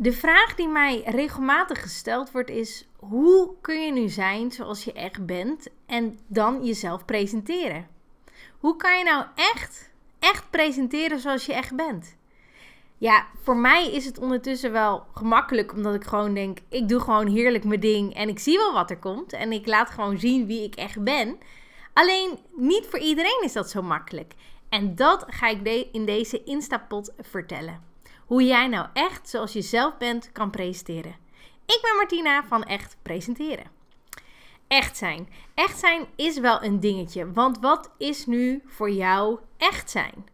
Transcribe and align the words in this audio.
De 0.00 0.12
vraag 0.12 0.54
die 0.54 0.68
mij 0.68 1.02
regelmatig 1.06 1.82
gesteld 1.82 2.30
wordt 2.30 2.50
is: 2.50 2.88
hoe 2.96 3.54
kun 3.60 3.80
je 3.80 3.92
nu 3.92 4.08
zijn 4.08 4.52
zoals 4.52 4.84
je 4.84 4.92
echt 4.92 5.26
bent 5.26 5.68
en 5.86 6.18
dan 6.26 6.64
jezelf 6.64 7.04
presenteren? 7.04 7.88
Hoe 8.58 8.76
kan 8.76 8.98
je 8.98 9.04
nou 9.04 9.24
echt, 9.34 9.92
echt 10.18 10.50
presenteren 10.50 11.18
zoals 11.18 11.46
je 11.46 11.52
echt 11.54 11.76
bent? 11.76 12.16
Ja, 12.98 13.26
voor 13.42 13.56
mij 13.56 13.92
is 13.92 14.04
het 14.04 14.18
ondertussen 14.18 14.72
wel 14.72 15.06
gemakkelijk, 15.14 15.72
omdat 15.72 15.94
ik 15.94 16.04
gewoon 16.04 16.34
denk: 16.34 16.58
ik 16.68 16.88
doe 16.88 17.00
gewoon 17.00 17.26
heerlijk 17.26 17.64
mijn 17.64 17.80
ding 17.80 18.14
en 18.14 18.28
ik 18.28 18.38
zie 18.38 18.58
wel 18.58 18.72
wat 18.72 18.90
er 18.90 18.98
komt 18.98 19.32
en 19.32 19.52
ik 19.52 19.66
laat 19.66 19.90
gewoon 19.90 20.18
zien 20.18 20.46
wie 20.46 20.64
ik 20.64 20.74
echt 20.74 21.02
ben. 21.02 21.38
Alleen 21.92 22.38
niet 22.56 22.86
voor 22.86 22.98
iedereen 22.98 23.42
is 23.44 23.52
dat 23.52 23.70
zo 23.70 23.82
makkelijk. 23.82 24.34
En 24.68 24.94
dat 24.94 25.24
ga 25.28 25.48
ik 25.48 25.88
in 25.92 26.04
deze 26.04 26.44
Instapot 26.44 27.12
vertellen. 27.20 27.87
Hoe 28.28 28.44
jij 28.44 28.66
nou 28.66 28.86
echt 28.92 29.28
zoals 29.28 29.52
je 29.52 29.62
zelf 29.62 29.96
bent 29.96 30.32
kan 30.32 30.50
presenteren. 30.50 31.16
Ik 31.66 31.78
ben 31.82 31.96
Martina 31.96 32.44
van 32.44 32.64
Echt 32.64 32.96
Presenteren. 33.02 33.64
Echt 34.66 34.96
zijn. 34.96 35.28
Echt 35.54 35.78
zijn 35.78 36.06
is 36.16 36.38
wel 36.38 36.62
een 36.62 36.80
dingetje. 36.80 37.32
Want 37.32 37.58
wat 37.60 37.90
is 37.98 38.26
nu 38.26 38.62
voor 38.66 38.90
jou 38.90 39.38
echt 39.56 39.90
zijn? 39.90 40.26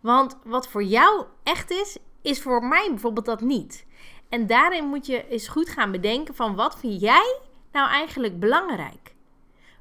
Want 0.00 0.38
wat 0.44 0.68
voor 0.68 0.82
jou 0.82 1.24
echt 1.42 1.70
is, 1.70 1.98
is 2.22 2.42
voor 2.42 2.64
mij 2.64 2.86
bijvoorbeeld 2.88 3.26
dat 3.26 3.40
niet. 3.40 3.86
En 4.28 4.46
daarin 4.46 4.84
moet 4.84 5.06
je 5.06 5.28
eens 5.28 5.48
goed 5.48 5.68
gaan 5.68 5.90
bedenken 5.90 6.34
van 6.34 6.54
wat 6.54 6.78
vind 6.78 7.00
jij 7.00 7.38
nou 7.72 7.88
eigenlijk 7.90 8.40
belangrijk? 8.40 9.14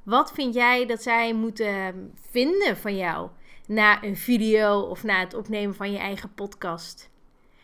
Wat 0.04 0.32
vind 0.32 0.54
jij 0.54 0.86
dat 0.86 1.02
zij 1.02 1.34
moeten 1.34 2.14
vinden 2.30 2.78
van 2.78 2.96
jou 2.96 3.30
na 3.68 4.04
een 4.04 4.18
video 4.18 4.80
of 4.80 5.04
na 5.04 5.20
het 5.20 5.34
opnemen 5.34 5.76
van 5.76 5.92
je 5.92 6.00
eigen 6.00 6.34
podcast? 6.34 7.11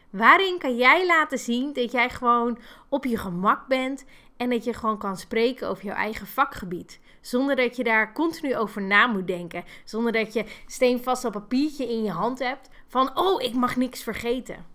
Waarin 0.10 0.60
kan 0.60 0.76
jij 0.76 1.06
laten 1.06 1.40
zien 1.40 1.74
dat 1.74 1.92
jij 1.92 2.10
gewoon 2.10 2.60
op 2.90 3.06
je 3.06 3.18
gemak 3.18 3.68
bent 3.68 4.06
en 4.38 4.50
dat 4.50 4.64
je 4.64 4.74
gewoon 4.74 4.98
kan 4.98 5.18
spreken 5.18 5.68
over 5.68 5.86
jouw 5.86 5.96
eigen 5.96 6.28
vakgebied? 6.28 7.00
Zonder 7.22 7.56
dat 7.56 7.76
je 7.76 7.84
daar 7.84 8.14
continu 8.14 8.56
over 8.56 8.82
na 8.82 9.08
moet 9.08 9.28
denken. 9.28 9.64
Zonder 9.84 10.12
dat 10.12 10.34
je 10.34 10.46
steenvast 10.66 11.26
op 11.26 11.32
papiertje 11.32 11.90
in 11.90 12.04
je 12.04 12.12
hand 12.12 12.40
hebt 12.40 12.70
van 12.88 13.18
oh, 13.18 13.42
ik 13.42 13.54
mag 13.54 13.76
niks 13.76 14.04
vergeten. 14.04 14.66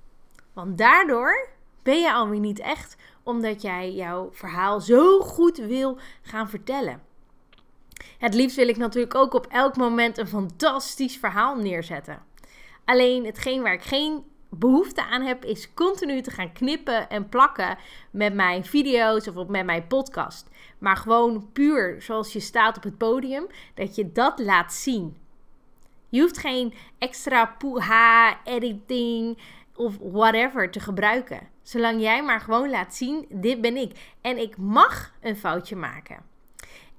Want 0.53 0.79
daardoor 0.79 1.49
ben 1.83 2.01
je 2.01 2.13
alweer 2.13 2.41
niet 2.41 2.61
echt, 2.61 2.97
omdat 3.23 3.63
jij 3.63 3.93
jouw 3.93 4.29
verhaal 4.33 4.81
zo 4.81 5.21
goed 5.21 5.57
wil 5.57 5.99
gaan 6.23 6.49
vertellen. 6.49 7.03
Het 8.19 8.35
liefst 8.35 8.57
wil 8.57 8.69
ik 8.69 8.77
natuurlijk 8.77 9.15
ook 9.15 9.35
op 9.35 9.47
elk 9.47 9.77
moment 9.77 10.19
een 10.19 10.27
fantastisch 10.27 11.17
verhaal 11.17 11.57
neerzetten. 11.57 12.23
Alleen 12.85 13.25
hetgeen 13.25 13.63
waar 13.63 13.73
ik 13.73 13.83
geen 13.83 14.25
behoefte 14.59 15.05
aan 15.05 15.23
heb, 15.23 15.45
is 15.45 15.75
continu 15.75 16.21
te 16.21 16.31
gaan 16.31 16.53
knippen 16.53 17.09
en 17.11 17.29
plakken 17.29 17.79
met 18.11 18.35
mijn 18.35 18.65
video's 18.65 19.29
of 19.29 19.47
met 19.47 19.65
mijn 19.65 19.87
podcast. 19.87 20.49
Maar 20.79 20.97
gewoon 20.97 21.53
puur 21.53 22.03
zoals 22.03 22.33
je 22.33 22.41
staat 22.41 22.77
op 22.77 22.83
het 22.83 22.99
podium, 22.99 23.47
dat 23.75 23.95
je 23.95 24.13
dat 24.13 24.39
laat 24.39 24.73
zien. 24.73 25.17
Je 26.09 26.21
hoeft 26.21 26.39
geen 26.39 26.75
extra 26.99 27.47
poeha, 27.47 28.45
editing 28.45 29.39
of 29.75 29.99
whatever 30.01 30.71
te 30.71 30.81
gebruiken. 30.81 31.49
Zolang 31.63 32.01
jij 32.01 32.23
maar 32.23 32.41
gewoon 32.41 32.71
laat 32.71 32.95
zien, 32.95 33.27
dit 33.31 33.61
ben 33.61 33.77
ik. 33.77 34.15
En 34.21 34.39
ik 34.39 34.57
mag 34.57 35.13
een 35.21 35.37
foutje 35.37 35.77
maken. 35.77 36.31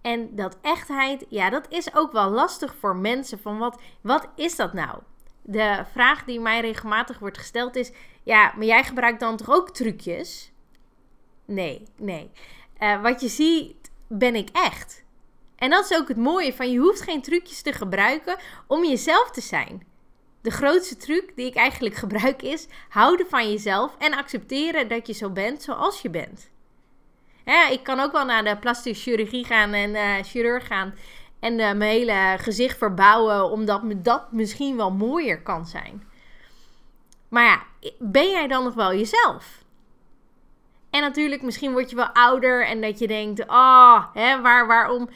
En 0.01 0.35
dat 0.35 0.57
echtheid, 0.61 1.25
ja, 1.29 1.49
dat 1.49 1.65
is 1.69 1.95
ook 1.95 2.11
wel 2.11 2.29
lastig 2.29 2.75
voor 2.75 2.95
mensen. 2.95 3.39
Van 3.39 3.57
wat, 3.57 3.81
wat 4.01 4.27
is 4.35 4.55
dat 4.55 4.73
nou? 4.73 4.99
De 5.43 5.83
vraag 5.91 6.23
die 6.23 6.39
mij 6.39 6.61
regelmatig 6.61 7.19
wordt 7.19 7.37
gesteld 7.37 7.75
is: 7.75 7.91
ja, 8.23 8.53
maar 8.55 8.65
jij 8.65 8.83
gebruikt 8.83 9.19
dan 9.19 9.37
toch 9.37 9.49
ook 9.49 9.69
trucjes? 9.69 10.51
Nee, 11.45 11.83
nee. 11.97 12.31
Uh, 12.79 13.01
wat 13.01 13.21
je 13.21 13.27
ziet, 13.27 13.91
ben 14.07 14.35
ik 14.35 14.49
echt. 14.51 15.03
En 15.55 15.69
dat 15.69 15.89
is 15.89 15.97
ook 15.97 16.07
het 16.07 16.17
mooie 16.17 16.53
van 16.53 16.71
je 16.71 16.79
hoeft 16.79 17.01
geen 17.01 17.21
trucjes 17.21 17.61
te 17.61 17.73
gebruiken 17.73 18.37
om 18.67 18.85
jezelf 18.85 19.31
te 19.31 19.41
zijn. 19.41 19.85
De 20.41 20.51
grootste 20.51 20.95
truc 20.95 21.31
die 21.35 21.45
ik 21.45 21.55
eigenlijk 21.55 21.95
gebruik 21.95 22.41
is 22.41 22.67
houden 22.89 23.27
van 23.29 23.51
jezelf 23.51 23.95
en 23.97 24.13
accepteren 24.13 24.87
dat 24.87 25.07
je 25.07 25.13
zo 25.13 25.29
bent 25.29 25.63
zoals 25.63 26.01
je 26.01 26.09
bent. 26.09 26.51
Ik 27.71 27.83
kan 27.83 27.99
ook 27.99 28.11
wel 28.11 28.25
naar 28.25 28.43
de 28.43 28.57
plastische 28.57 29.03
chirurgie 29.03 29.45
gaan 29.45 29.73
en 29.73 29.89
uh, 29.89 30.15
chirurg 30.23 30.67
gaan 30.67 30.93
en 31.43 31.59
uh, 31.59 31.73
mijn 31.73 31.81
hele 31.81 32.35
gezicht 32.39 32.77
verbouwen, 32.77 33.51
omdat 33.51 33.83
me 33.83 34.01
dat 34.01 34.31
misschien 34.31 34.77
wel 34.77 34.91
mooier 34.91 35.41
kan 35.41 35.65
zijn. 35.65 36.03
Maar 37.29 37.43
ja, 37.43 37.63
ben 37.99 38.29
jij 38.29 38.47
dan 38.47 38.63
nog 38.63 38.73
wel 38.73 38.93
jezelf? 38.93 39.63
En 40.89 41.01
natuurlijk, 41.01 41.41
misschien 41.41 41.71
word 41.71 41.89
je 41.89 41.95
wel 41.95 42.09
ouder 42.13 42.65
en 42.65 42.81
dat 42.81 42.99
je 42.99 43.07
denkt: 43.07 43.47
ah, 43.47 44.03
oh, 44.13 44.41
waar, 44.41 44.67
waarom 44.67 45.09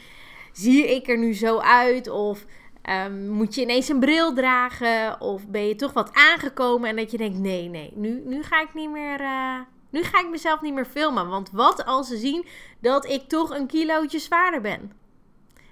zie 0.52 0.94
ik 0.94 1.08
er 1.08 1.18
nu 1.18 1.34
zo 1.34 1.58
uit? 1.58 2.08
Of 2.08 2.44
um, 2.90 3.28
moet 3.28 3.54
je 3.54 3.60
ineens 3.60 3.88
een 3.88 4.00
bril 4.00 4.34
dragen? 4.34 5.20
Of 5.20 5.46
ben 5.46 5.66
je 5.66 5.76
toch 5.76 5.92
wat 5.92 6.10
aangekomen 6.12 6.88
en 6.88 6.96
dat 6.96 7.10
je 7.10 7.16
denkt: 7.16 7.38
nee, 7.38 7.68
nee, 7.68 7.92
nu, 7.94 8.22
nu 8.24 8.42
ga 8.42 8.60
ik 8.60 8.74
niet 8.74 8.90
meer. 8.90 9.20
Uh, 9.20 9.60
nu 9.90 10.02
ga 10.02 10.20
ik 10.20 10.28
mezelf 10.30 10.60
niet 10.60 10.74
meer 10.74 10.86
filmen. 10.86 11.28
Want 11.28 11.50
wat 11.50 11.84
als 11.84 12.08
ze 12.08 12.16
zien 12.16 12.46
dat 12.80 13.08
ik 13.08 13.28
toch 13.28 13.50
een 13.50 13.66
kilootje 13.66 14.18
zwaarder 14.18 14.60
ben? 14.60 14.97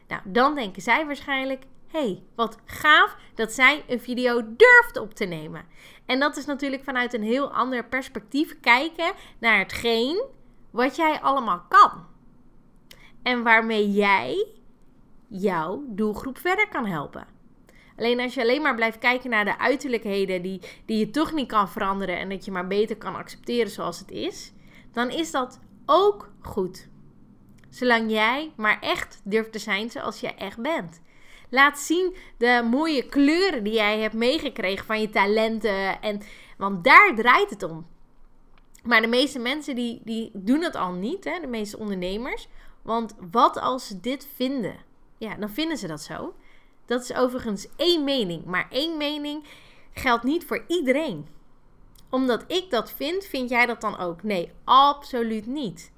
Nou, 0.09 0.23
dan 0.25 0.55
denken 0.55 0.83
zij 0.83 1.07
waarschijnlijk: 1.07 1.65
hey, 1.87 2.23
wat 2.35 2.59
gaaf 2.65 3.17
dat 3.35 3.53
zij 3.53 3.85
een 3.89 4.01
video 4.01 4.43
durft 4.57 4.99
op 4.99 5.15
te 5.15 5.25
nemen. 5.25 5.65
En 6.07 6.21
dat 6.21 6.37
is 6.37 6.45
natuurlijk 6.45 6.85
vanuit 6.85 7.15
een 7.15 7.23
heel 7.23 7.53
ander 7.53 7.85
perspectief 7.85 8.61
kijken 8.61 9.13
naar 9.39 9.59
hetgeen 9.59 10.25
wat 10.71 10.97
jij 10.97 11.21
allemaal 11.21 11.65
kan. 11.69 12.07
En 13.23 13.43
waarmee 13.43 13.93
jij 13.93 14.47
jouw 15.29 15.85
doelgroep 15.89 16.39
verder 16.39 16.69
kan 16.69 16.87
helpen. 16.87 17.27
Alleen 17.97 18.21
als 18.21 18.35
je 18.35 18.41
alleen 18.41 18.63
maar 18.63 18.75
blijft 18.75 18.99
kijken 18.99 19.31
naar 19.31 19.45
de 19.45 19.59
uiterlijkheden 19.59 20.43
die, 20.43 20.61
die 20.85 20.99
je 20.99 21.11
toch 21.11 21.33
niet 21.33 21.49
kan 21.49 21.69
veranderen 21.69 22.19
en 22.19 22.29
dat 22.29 22.45
je 22.45 22.51
maar 22.51 22.67
beter 22.67 22.97
kan 22.97 23.17
accepteren 23.17 23.71
zoals 23.71 23.99
het 23.99 24.11
is, 24.11 24.53
dan 24.93 25.11
is 25.11 25.31
dat 25.31 25.61
ook 25.87 26.31
goed. 26.41 26.89
Zolang 27.77 28.11
jij 28.11 28.53
maar 28.57 28.81
echt 28.81 29.21
durft 29.25 29.53
te 29.53 29.59
zijn 29.59 29.91
zoals 29.91 30.21
jij 30.21 30.35
echt 30.35 30.59
bent. 30.59 31.01
Laat 31.51 31.79
zien 31.79 32.17
de 32.39 32.69
mooie 32.71 33.07
kleuren 33.07 33.65
die 33.65 33.73
jij 33.73 34.01
hebt 34.01 34.15
meegekregen 34.15 34.87
van 34.87 35.01
je 35.01 35.11
talenten. 35.11 36.01
En, 36.01 36.21
want 36.59 36.85
daar 36.85 37.15
draait 37.15 37.51
het 37.51 37.63
om. 37.63 37.87
Maar 38.85 39.01
de 39.01 39.07
meeste 39.07 39.39
mensen 39.39 39.75
die, 39.75 40.01
die 40.05 40.31
doen 40.35 40.63
het 40.63 40.75
al 40.75 40.93
niet, 40.93 41.25
hè? 41.25 41.41
de 41.41 41.47
meeste 41.47 41.79
ondernemers. 41.79 42.49
Want 42.83 43.15
wat 43.31 43.61
als 43.61 43.87
ze 43.87 44.01
dit 44.01 44.29
vinden? 44.35 44.77
Ja, 45.19 45.35
dan 45.35 45.51
vinden 45.51 45.77
ze 45.77 45.87
dat 45.87 46.03
zo. 46.03 46.35
Dat 46.87 47.03
is 47.03 47.15
overigens 47.15 47.69
één 47.77 48.05
mening. 48.05 48.45
Maar 48.45 48.67
één 48.71 48.97
mening 48.97 49.45
geldt 49.93 50.25
niet 50.25 50.45
voor 50.45 50.65
iedereen. 50.69 51.27
Omdat 52.11 52.45
ik 52.47 52.71
dat 52.71 52.93
vind, 52.93 53.25
vind 53.25 53.51
jij 53.51 53.67
dat 53.67 53.81
dan 53.81 53.99
ook? 53.99 54.23
Nee, 54.23 54.53
absoluut 54.65 55.47
niet. 55.47 55.95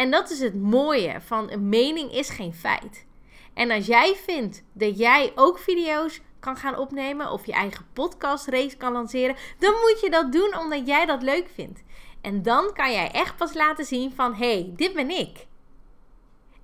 En 0.00 0.10
dat 0.10 0.30
is 0.30 0.40
het 0.40 0.54
mooie 0.54 1.20
van 1.20 1.50
een 1.50 1.68
mening 1.68 2.12
is 2.12 2.28
geen 2.28 2.54
feit. 2.54 3.06
En 3.54 3.70
als 3.70 3.86
jij 3.86 4.14
vindt 4.14 4.64
dat 4.72 4.98
jij 4.98 5.32
ook 5.34 5.58
video's 5.58 6.20
kan 6.38 6.56
gaan 6.56 6.78
opnemen 6.78 7.30
of 7.30 7.46
je 7.46 7.52
eigen 7.52 7.86
podcastrace 7.92 8.76
kan 8.76 8.92
lanceren, 8.92 9.36
dan 9.58 9.72
moet 9.72 10.00
je 10.00 10.10
dat 10.10 10.32
doen 10.32 10.58
omdat 10.58 10.86
jij 10.86 11.06
dat 11.06 11.22
leuk 11.22 11.48
vindt. 11.54 11.82
En 12.20 12.42
dan 12.42 12.72
kan 12.72 12.92
jij 12.92 13.10
echt 13.10 13.36
pas 13.36 13.54
laten 13.54 13.84
zien 13.84 14.12
van 14.12 14.34
hé, 14.34 14.52
hey, 14.52 14.72
dit 14.76 14.92
ben 14.92 15.10
ik. 15.10 15.46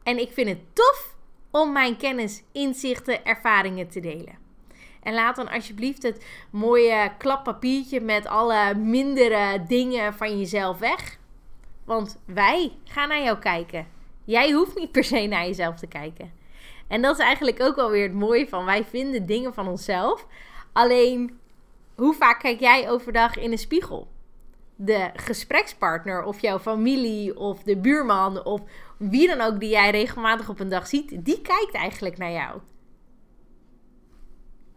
En 0.03 0.19
ik 0.19 0.33
vind 0.33 0.49
het 0.49 0.75
tof 0.75 1.17
om 1.51 1.73
mijn 1.73 1.97
kennis, 1.97 2.43
inzichten, 2.53 3.25
ervaringen 3.25 3.89
te 3.89 4.01
delen. 4.01 4.39
En 5.03 5.15
laat 5.15 5.37
dan 5.37 5.49
alsjeblieft 5.49 6.03
het 6.03 6.25
mooie 6.51 7.13
klappapiertje 7.19 8.01
met 8.01 8.27
alle 8.27 8.75
mindere 8.75 9.65
dingen 9.67 10.15
van 10.15 10.39
jezelf 10.39 10.79
weg. 10.79 11.19
Want 11.87 12.19
wij 12.25 12.73
gaan 12.85 13.09
naar 13.09 13.23
jou 13.23 13.39
kijken. 13.39 13.87
Jij 14.25 14.53
hoeft 14.53 14.79
niet 14.79 14.93
per 14.93 15.05
se 15.05 15.27
naar 15.27 15.47
jezelf 15.47 15.77
te 15.77 15.87
kijken. 15.87 16.33
En 16.89 17.03
dat 17.03 17.19
is 17.19 17.25
eigenlijk 17.25 17.63
ook 17.63 17.77
wel 17.77 17.91
weer 17.91 18.03
het 18.03 18.15
mooie 18.15 18.49
van 18.49 18.65
wij 18.65 18.85
vinden 18.85 19.27
dingen 19.27 19.55
van 19.55 19.69
onszelf. 19.69 20.27
Alleen, 20.73 21.39
hoe 21.95 22.15
vaak 22.15 22.41
kijk 22.41 22.61
jij 22.61 22.91
overdag 22.91 23.37
in 23.37 23.53
een 23.53 23.59
spiegel? 23.59 24.09
De 24.77 25.11
gesprekspartner 25.15 26.25
of 26.25 26.41
jouw 26.41 26.59
familie 26.59 27.37
of 27.37 27.63
de 27.63 27.77
buurman 27.77 28.45
of 28.45 28.61
wie 28.97 29.29
dan 29.29 29.41
ook 29.41 29.61
die 29.61 29.69
jij 29.69 29.91
regelmatig 29.91 30.49
op 30.49 30.61
een 30.61 30.69
dag 30.69 30.87
ziet, 30.87 31.25
die 31.25 31.43
kijkt 31.43 31.75
eigenlijk 31.75 32.19
naar 32.19 32.33
jou. 32.33 32.61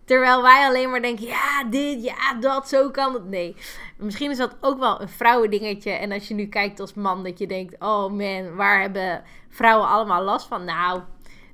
Terwijl 0.10 0.42
wij 0.42 0.66
alleen 0.66 0.90
maar 0.90 1.02
denken, 1.02 1.26
ja, 1.26 1.64
dit, 1.64 2.04
ja, 2.04 2.34
dat, 2.40 2.70
zo 2.70 2.90
kan 2.90 3.14
het. 3.14 3.26
Nee, 3.26 3.56
misschien 3.98 4.32
is 4.32 4.38
dat 4.38 4.56
ook 4.62 4.80
wel 4.80 5.02
een 5.02 5.10
vrouwendingetje. 5.10 5.92
En 5.92 6.12
als 6.12 6.28
je 6.28 6.34
nu 6.34 6.46
kijkt 6.46 6.80
als 6.80 6.94
man, 6.94 7.24
dat 7.24 7.40
je 7.40 7.48
denkt, 7.48 7.76
oh 7.80 8.12
man, 8.12 8.56
waar 8.56 8.82
hebben 8.82 9.24
vrouwen 9.50 9.88
allemaal 9.88 10.24
last 10.24 10.48
van? 10.48 10.66
Nou, 10.66 11.02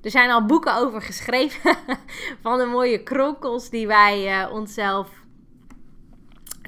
er 0.01 0.11
zijn 0.11 0.29
al 0.29 0.45
boeken 0.45 0.75
over 0.75 1.01
geschreven 1.01 1.77
van 2.43 2.57
de 2.57 2.65
mooie 2.65 3.03
kronkels 3.03 3.69
die 3.69 3.87
wij 3.87 4.41
uh, 4.41 4.53
onszelf 4.53 5.09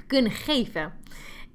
kunnen 0.08 0.32
geven. 0.32 0.94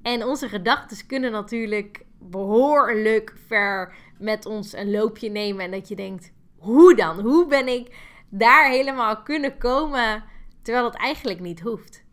En 0.03 0.25
onze 0.25 0.49
gedachten 0.49 1.07
kunnen 1.07 1.33
natuurlijk 1.33 2.05
behoorlijk 2.19 3.35
ver 3.47 3.95
met 4.19 4.47
ons 4.47 4.73
een 4.73 4.91
loopje 4.91 5.31
nemen. 5.31 5.65
En 5.65 5.71
dat 5.71 5.89
je 5.89 5.97
denkt, 5.97 6.33
hoe 6.59 6.95
dan? 6.95 7.21
Hoe 7.21 7.47
ben 7.47 7.69
ik 7.69 8.11
daar 8.35 8.71
helemaal 8.71 9.23
kunnen 9.23 9.59
komen 9.59 10.25
terwijl 10.63 10.85
het 10.85 10.97
eigenlijk 10.97 11.41
niet 11.41 11.61
hoeft? 11.61 12.05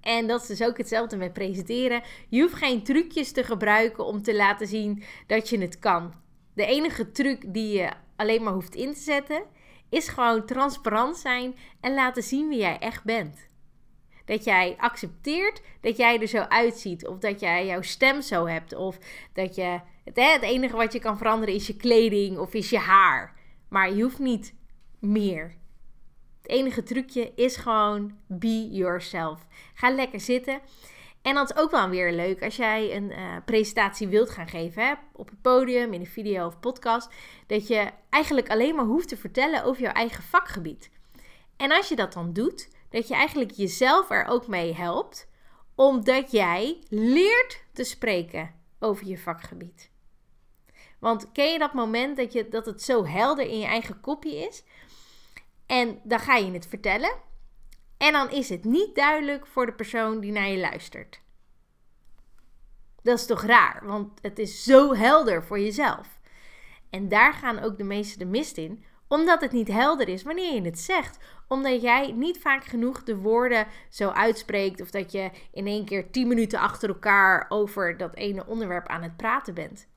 En 0.00 0.26
dat 0.26 0.40
is 0.40 0.46
dus 0.46 0.62
ook 0.62 0.76
hetzelfde 0.76 1.16
met 1.16 1.32
presenteren. 1.32 2.02
Je 2.28 2.40
hoeft 2.40 2.54
geen 2.54 2.82
trucjes 2.82 3.32
te 3.32 3.44
gebruiken 3.44 4.06
om 4.06 4.22
te 4.22 4.36
laten 4.36 4.66
zien 4.66 5.02
dat 5.26 5.48
je 5.48 5.58
het 5.58 5.78
kan. 5.78 6.14
De 6.54 6.66
enige 6.66 7.12
truc 7.12 7.44
die 7.46 7.78
je 7.78 7.90
alleen 8.16 8.42
maar 8.42 8.52
hoeft 8.52 8.74
in 8.74 8.92
te 8.92 9.00
zetten, 9.00 9.42
is 9.88 10.08
gewoon 10.08 10.46
transparant 10.46 11.16
zijn 11.16 11.54
en 11.80 11.94
laten 11.94 12.22
zien 12.22 12.48
wie 12.48 12.58
jij 12.58 12.78
echt 12.78 13.04
bent. 13.04 13.48
Dat 14.24 14.44
jij 14.44 14.74
accepteert 14.78 15.62
dat 15.80 15.96
jij 15.96 16.20
er 16.20 16.28
zo 16.28 16.38
uitziet, 16.38 17.06
of 17.06 17.18
dat 17.18 17.40
jij 17.40 17.66
jouw 17.66 17.82
stem 17.82 18.22
zo 18.22 18.46
hebt, 18.46 18.74
of 18.74 18.98
dat 19.32 19.54
je 19.54 19.80
het, 20.04 20.16
hè, 20.16 20.32
het 20.32 20.42
enige 20.42 20.76
wat 20.76 20.92
je 20.92 20.98
kan 20.98 21.18
veranderen 21.18 21.54
is 21.54 21.66
je 21.66 21.76
kleding 21.76 22.38
of 22.38 22.54
is 22.54 22.70
je 22.70 22.78
haar. 22.78 23.34
Maar 23.68 23.94
je 23.94 24.02
hoeft 24.02 24.18
niet 24.18 24.54
meer. 25.02 25.54
Het 26.42 26.50
enige 26.50 26.82
trucje 26.82 27.32
is 27.34 27.56
gewoon 27.56 28.18
be 28.26 28.68
yourself. 28.70 29.46
Ga 29.74 29.90
lekker 29.90 30.20
zitten. 30.20 30.60
En 31.22 31.34
dat 31.34 31.50
is 31.50 31.56
ook 31.56 31.70
wel 31.70 31.88
weer 31.88 32.12
leuk 32.12 32.42
als 32.42 32.56
jij 32.56 32.96
een 32.96 33.10
uh, 33.10 33.36
presentatie 33.44 34.08
wilt 34.08 34.30
gaan 34.30 34.48
geven 34.48 34.86
hè, 34.86 34.92
op 35.12 35.28
het 35.28 35.42
podium, 35.42 35.92
in 35.92 36.00
een 36.00 36.06
video 36.06 36.46
of 36.46 36.60
podcast. 36.60 37.08
Dat 37.46 37.66
je 37.66 37.90
eigenlijk 38.10 38.50
alleen 38.50 38.74
maar 38.74 38.84
hoeft 38.84 39.08
te 39.08 39.16
vertellen 39.16 39.64
over 39.64 39.82
jouw 39.82 39.92
eigen 39.92 40.22
vakgebied. 40.22 40.90
En 41.56 41.72
als 41.72 41.88
je 41.88 41.96
dat 41.96 42.12
dan 42.12 42.32
doet, 42.32 42.68
dat 42.90 43.08
je 43.08 43.14
eigenlijk 43.14 43.50
jezelf 43.50 44.10
er 44.10 44.24
ook 44.24 44.46
mee 44.46 44.74
helpt, 44.74 45.28
omdat 45.74 46.30
jij 46.30 46.78
leert 46.88 47.64
te 47.72 47.84
spreken 47.84 48.54
over 48.78 49.06
je 49.06 49.18
vakgebied. 49.18 49.90
Want 50.98 51.32
ken 51.32 51.52
je 51.52 51.58
dat 51.58 51.72
moment 51.72 52.16
dat, 52.16 52.32
je, 52.32 52.48
dat 52.48 52.66
het 52.66 52.82
zo 52.82 53.06
helder 53.06 53.46
in 53.46 53.58
je 53.58 53.66
eigen 53.66 54.00
kopje 54.00 54.36
is? 54.36 54.64
En 55.66 56.00
dan 56.02 56.18
ga 56.18 56.36
je 56.36 56.52
het 56.52 56.66
vertellen. 56.66 57.12
En 57.98 58.12
dan 58.12 58.30
is 58.30 58.48
het 58.48 58.64
niet 58.64 58.94
duidelijk 58.94 59.46
voor 59.46 59.66
de 59.66 59.72
persoon 59.72 60.20
die 60.20 60.32
naar 60.32 60.48
je 60.48 60.58
luistert. 60.58 61.20
Dat 63.02 63.18
is 63.18 63.26
toch 63.26 63.42
raar, 63.42 63.82
want 63.86 64.18
het 64.22 64.38
is 64.38 64.64
zo 64.64 64.94
helder 64.94 65.44
voor 65.44 65.60
jezelf. 65.60 66.20
En 66.90 67.08
daar 67.08 67.32
gaan 67.32 67.58
ook 67.58 67.78
de 67.78 67.84
meesten 67.84 68.18
de 68.18 68.24
mist 68.24 68.56
in, 68.56 68.84
omdat 69.08 69.40
het 69.40 69.52
niet 69.52 69.68
helder 69.68 70.08
is 70.08 70.22
wanneer 70.22 70.54
je 70.54 70.62
het 70.62 70.78
zegt. 70.78 71.18
Omdat 71.48 71.82
jij 71.82 72.12
niet 72.12 72.38
vaak 72.38 72.64
genoeg 72.64 73.02
de 73.02 73.16
woorden 73.16 73.66
zo 73.90 74.08
uitspreekt 74.08 74.80
of 74.80 74.90
dat 74.90 75.12
je 75.12 75.30
in 75.52 75.66
één 75.66 75.84
keer 75.84 76.10
10 76.10 76.28
minuten 76.28 76.58
achter 76.58 76.88
elkaar 76.88 77.46
over 77.48 77.96
dat 77.96 78.14
ene 78.14 78.46
onderwerp 78.46 78.86
aan 78.86 79.02
het 79.02 79.16
praten 79.16 79.54
bent. 79.54 79.88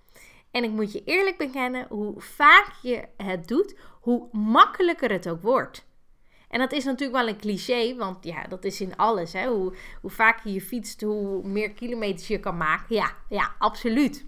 En 0.51 0.63
ik 0.63 0.71
moet 0.71 0.91
je 0.91 1.03
eerlijk 1.03 1.37
bekennen, 1.37 1.85
hoe 1.89 2.21
vaak 2.21 2.71
je 2.81 3.07
het 3.17 3.47
doet, 3.47 3.75
hoe 4.05 4.27
makkelijker 4.31 5.11
het 5.11 5.29
ook 5.29 5.41
wordt. 5.41 5.85
En 6.49 6.59
dat 6.59 6.71
is 6.71 6.83
natuurlijk 6.83 7.19
wel 7.19 7.27
een 7.27 7.39
cliché, 7.39 7.95
want 7.95 8.23
ja, 8.23 8.43
dat 8.43 8.63
is 8.63 8.81
in 8.81 8.95
alles. 8.95 9.33
Hè? 9.33 9.47
Hoe, 9.47 9.75
hoe 10.01 10.11
vaker 10.11 10.51
je 10.51 10.61
fietst, 10.61 11.01
hoe 11.01 11.47
meer 11.47 11.71
kilometers 11.71 12.27
je 12.27 12.39
kan 12.39 12.57
maken. 12.57 12.95
Ja, 12.95 13.11
ja, 13.29 13.51
absoluut. 13.59 14.25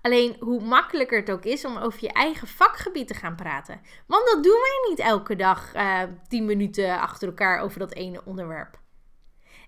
Alleen 0.00 0.36
hoe 0.40 0.60
makkelijker 0.60 1.18
het 1.18 1.30
ook 1.30 1.44
is 1.44 1.64
om 1.64 1.76
over 1.76 2.02
je 2.02 2.12
eigen 2.12 2.48
vakgebied 2.48 3.08
te 3.08 3.14
gaan 3.14 3.36
praten. 3.36 3.80
Want 4.06 4.26
dat 4.26 4.44
doen 4.44 4.52
wij 4.52 4.88
niet 4.88 4.98
elke 4.98 5.36
dag 5.36 5.74
uh, 5.74 6.02
eh, 6.02 6.08
10 6.28 6.44
minuten 6.44 7.00
achter 7.00 7.28
elkaar 7.28 7.60
over 7.60 7.78
dat 7.78 7.94
ene 7.94 8.24
onderwerp. 8.24 8.78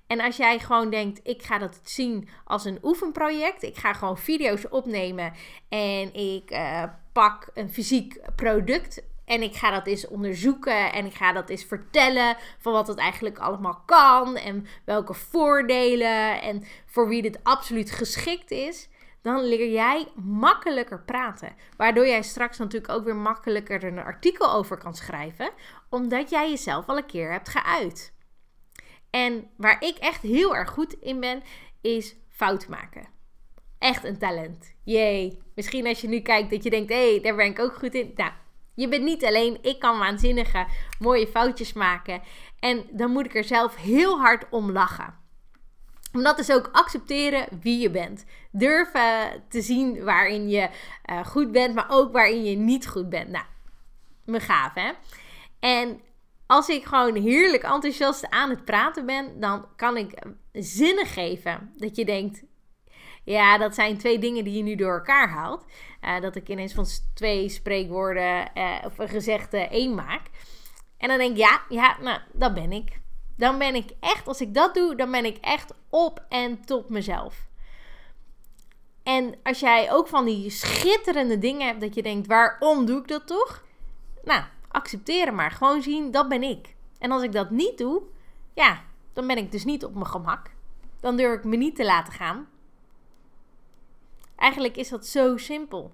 En 0.06 0.20
als 0.20 0.36
jij 0.36 0.58
gewoon 0.58 0.90
denkt, 0.90 1.20
ik 1.22 1.42
ga 1.42 1.58
dat 1.58 1.80
zien 1.82 2.28
als 2.44 2.64
een 2.64 2.78
oefenproject. 2.82 3.62
Ik 3.62 3.76
ga 3.76 3.92
gewoon 3.92 4.18
video's 4.18 4.64
opnemen 4.70 5.32
en 5.68 6.14
ik 6.14 6.50
uh, 6.50 6.84
pak 7.12 7.50
een 7.54 7.70
fysiek 7.70 8.20
product. 8.36 9.02
En 9.24 9.42
ik 9.42 9.54
ga 9.54 9.70
dat 9.70 9.86
eens 9.86 10.08
onderzoeken 10.08 10.92
en 10.92 11.06
ik 11.06 11.14
ga 11.14 11.32
dat 11.32 11.48
eens 11.48 11.64
vertellen 11.64 12.36
van 12.58 12.72
wat 12.72 12.86
het 12.86 12.98
eigenlijk 12.98 13.38
allemaal 13.38 13.82
kan 13.86 14.36
en 14.36 14.66
welke 14.84 15.14
voordelen 15.14 16.42
en 16.42 16.64
voor 16.86 17.08
wie 17.08 17.22
dit 17.22 17.38
absoluut 17.42 17.90
geschikt 17.90 18.50
is. 18.50 18.88
Dan 19.22 19.44
leer 19.44 19.70
jij 19.70 20.08
makkelijker 20.14 21.00
praten. 21.00 21.54
Waardoor 21.76 22.06
jij 22.06 22.22
straks 22.22 22.58
natuurlijk 22.58 22.92
ook 22.92 23.04
weer 23.04 23.16
makkelijker 23.16 23.84
een 23.84 23.98
artikel 23.98 24.52
over 24.52 24.78
kan 24.78 24.94
schrijven. 24.94 25.50
Omdat 25.88 26.30
jij 26.30 26.50
jezelf 26.50 26.86
al 26.86 26.96
een 26.96 27.06
keer 27.06 27.32
hebt 27.32 27.48
geuit. 27.48 28.12
En 29.10 29.50
waar 29.56 29.82
ik 29.82 29.96
echt 29.96 30.22
heel 30.22 30.56
erg 30.56 30.70
goed 30.70 30.92
in 30.92 31.20
ben, 31.20 31.42
is 31.80 32.16
fout 32.28 32.68
maken. 32.68 33.08
Echt 33.78 34.04
een 34.04 34.18
talent. 34.18 34.74
Jee. 34.90 35.38
Misschien 35.54 35.86
als 35.86 36.00
je 36.00 36.08
nu 36.08 36.20
kijkt 36.20 36.50
dat 36.50 36.62
je 36.62 36.70
denkt, 36.70 36.88
hé, 36.92 37.10
hey, 37.10 37.20
daar 37.20 37.36
ben 37.36 37.46
ik 37.46 37.58
ook 37.58 37.74
goed 37.74 37.94
in. 37.94 38.12
Nou, 38.16 38.32
je 38.74 38.88
bent 38.88 39.02
niet 39.02 39.24
alleen. 39.24 39.58
Ik 39.62 39.78
kan 39.78 39.98
waanzinnige 39.98 40.66
mooie 40.98 41.26
foutjes 41.26 41.72
maken. 41.72 42.22
En 42.58 42.84
dan 42.90 43.10
moet 43.10 43.26
ik 43.26 43.34
er 43.34 43.44
zelf 43.44 43.76
heel 43.76 44.18
hard 44.20 44.46
om 44.50 44.70
lachen. 44.70 45.14
Omdat 46.12 46.38
is 46.38 46.50
ook 46.50 46.68
accepteren 46.72 47.46
wie 47.60 47.78
je 47.78 47.90
bent. 47.90 48.24
Durven 48.52 49.44
te 49.48 49.60
zien 49.60 50.04
waarin 50.04 50.48
je 50.48 50.68
uh, 51.10 51.24
goed 51.24 51.52
bent, 51.52 51.74
maar 51.74 51.86
ook 51.88 52.12
waarin 52.12 52.44
je 52.44 52.56
niet 52.56 52.88
goed 52.88 53.08
bent. 53.08 53.28
Nou, 53.28 53.44
me 54.24 54.40
gaaf 54.40 54.74
hè. 54.74 54.90
En 55.60 56.00
als 56.46 56.68
ik 56.68 56.84
gewoon 56.84 57.14
heerlijk 57.14 57.62
enthousiast 57.62 58.30
aan 58.30 58.50
het 58.50 58.64
praten 58.64 59.06
ben, 59.06 59.40
dan 59.40 59.66
kan 59.76 59.96
ik 59.96 60.22
zinnen 60.52 61.06
geven. 61.06 61.72
Dat 61.76 61.96
je 61.96 62.04
denkt, 62.04 62.42
ja, 63.24 63.58
dat 63.58 63.74
zijn 63.74 63.98
twee 63.98 64.18
dingen 64.18 64.44
die 64.44 64.56
je 64.56 64.62
nu 64.62 64.74
door 64.74 64.92
elkaar 64.94 65.28
haalt. 65.28 65.64
Uh, 66.02 66.20
dat 66.20 66.36
ik 66.36 66.48
ineens 66.48 66.72
van 66.72 66.86
twee 67.14 67.48
spreekwoorden 67.48 68.50
uh, 68.54 68.74
of 68.84 68.98
een 68.98 69.08
gezegde 69.08 69.58
één 69.58 69.94
maak. 69.94 70.22
En 70.96 71.08
dan 71.08 71.18
denk 71.18 71.30
ik, 71.30 71.36
ja, 71.36 71.62
ja, 71.68 71.96
nou, 72.00 72.20
dat 72.32 72.54
ben 72.54 72.72
ik. 72.72 73.00
Dan 73.36 73.58
ben 73.58 73.74
ik 73.74 73.90
echt, 74.00 74.28
als 74.28 74.40
ik 74.40 74.54
dat 74.54 74.74
doe, 74.74 74.94
dan 74.94 75.10
ben 75.10 75.24
ik 75.24 75.36
echt 75.36 75.74
op 75.88 76.24
en 76.28 76.64
top 76.64 76.88
mezelf. 76.88 77.48
En 79.02 79.34
als 79.42 79.60
jij 79.60 79.92
ook 79.92 80.08
van 80.08 80.24
die 80.24 80.50
schitterende 80.50 81.38
dingen 81.38 81.66
hebt 81.66 81.80
dat 81.80 81.94
je 81.94 82.02
denkt, 82.02 82.26
waarom 82.26 82.86
doe 82.86 83.00
ik 83.00 83.08
dat 83.08 83.26
toch? 83.26 83.64
Nou, 84.24 84.42
accepteren 84.68 85.34
maar. 85.34 85.50
Gewoon 85.50 85.82
zien, 85.82 86.10
dat 86.10 86.28
ben 86.28 86.42
ik. 86.42 86.74
En 86.98 87.10
als 87.10 87.22
ik 87.22 87.32
dat 87.32 87.50
niet 87.50 87.78
doe, 87.78 88.02
ja, 88.54 88.82
dan 89.12 89.26
ben 89.26 89.36
ik 89.36 89.52
dus 89.52 89.64
niet 89.64 89.84
op 89.84 89.94
mijn 89.94 90.06
gemak. 90.06 90.50
Dan 91.00 91.16
durf 91.16 91.38
ik 91.38 91.44
me 91.44 91.56
niet 91.56 91.76
te 91.76 91.84
laten 91.84 92.12
gaan. 92.12 92.48
Eigenlijk 94.40 94.76
is 94.76 94.88
dat 94.88 95.06
zo 95.06 95.36
simpel. 95.36 95.92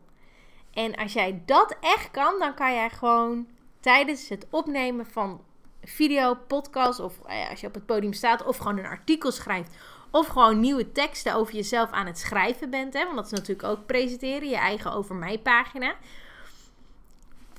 En 0.72 0.94
als 0.94 1.12
jij 1.12 1.42
dat 1.46 1.76
echt 1.80 2.10
kan, 2.10 2.38
dan 2.38 2.54
kan 2.54 2.74
jij 2.74 2.90
gewoon 2.90 3.48
tijdens 3.80 4.28
het 4.28 4.46
opnemen 4.50 5.06
van 5.06 5.44
video, 5.82 6.34
podcast 6.46 7.00
of 7.00 7.20
eh, 7.26 7.50
als 7.50 7.60
je 7.60 7.66
op 7.66 7.74
het 7.74 7.86
podium 7.86 8.12
staat 8.12 8.44
of 8.44 8.56
gewoon 8.56 8.78
een 8.78 8.86
artikel 8.86 9.32
schrijft 9.32 9.76
of 10.10 10.26
gewoon 10.26 10.60
nieuwe 10.60 10.92
teksten 10.92 11.34
over 11.34 11.54
jezelf 11.54 11.90
aan 11.90 12.06
het 12.06 12.18
schrijven 12.18 12.70
bent, 12.70 12.94
hè, 12.94 13.04
want 13.04 13.16
dat 13.16 13.24
is 13.24 13.30
natuurlijk 13.30 13.68
ook 13.68 13.86
presenteren, 13.86 14.48
je 14.48 14.56
eigen 14.56 14.92
over 14.92 15.14
mij 15.14 15.38
pagina 15.38 15.94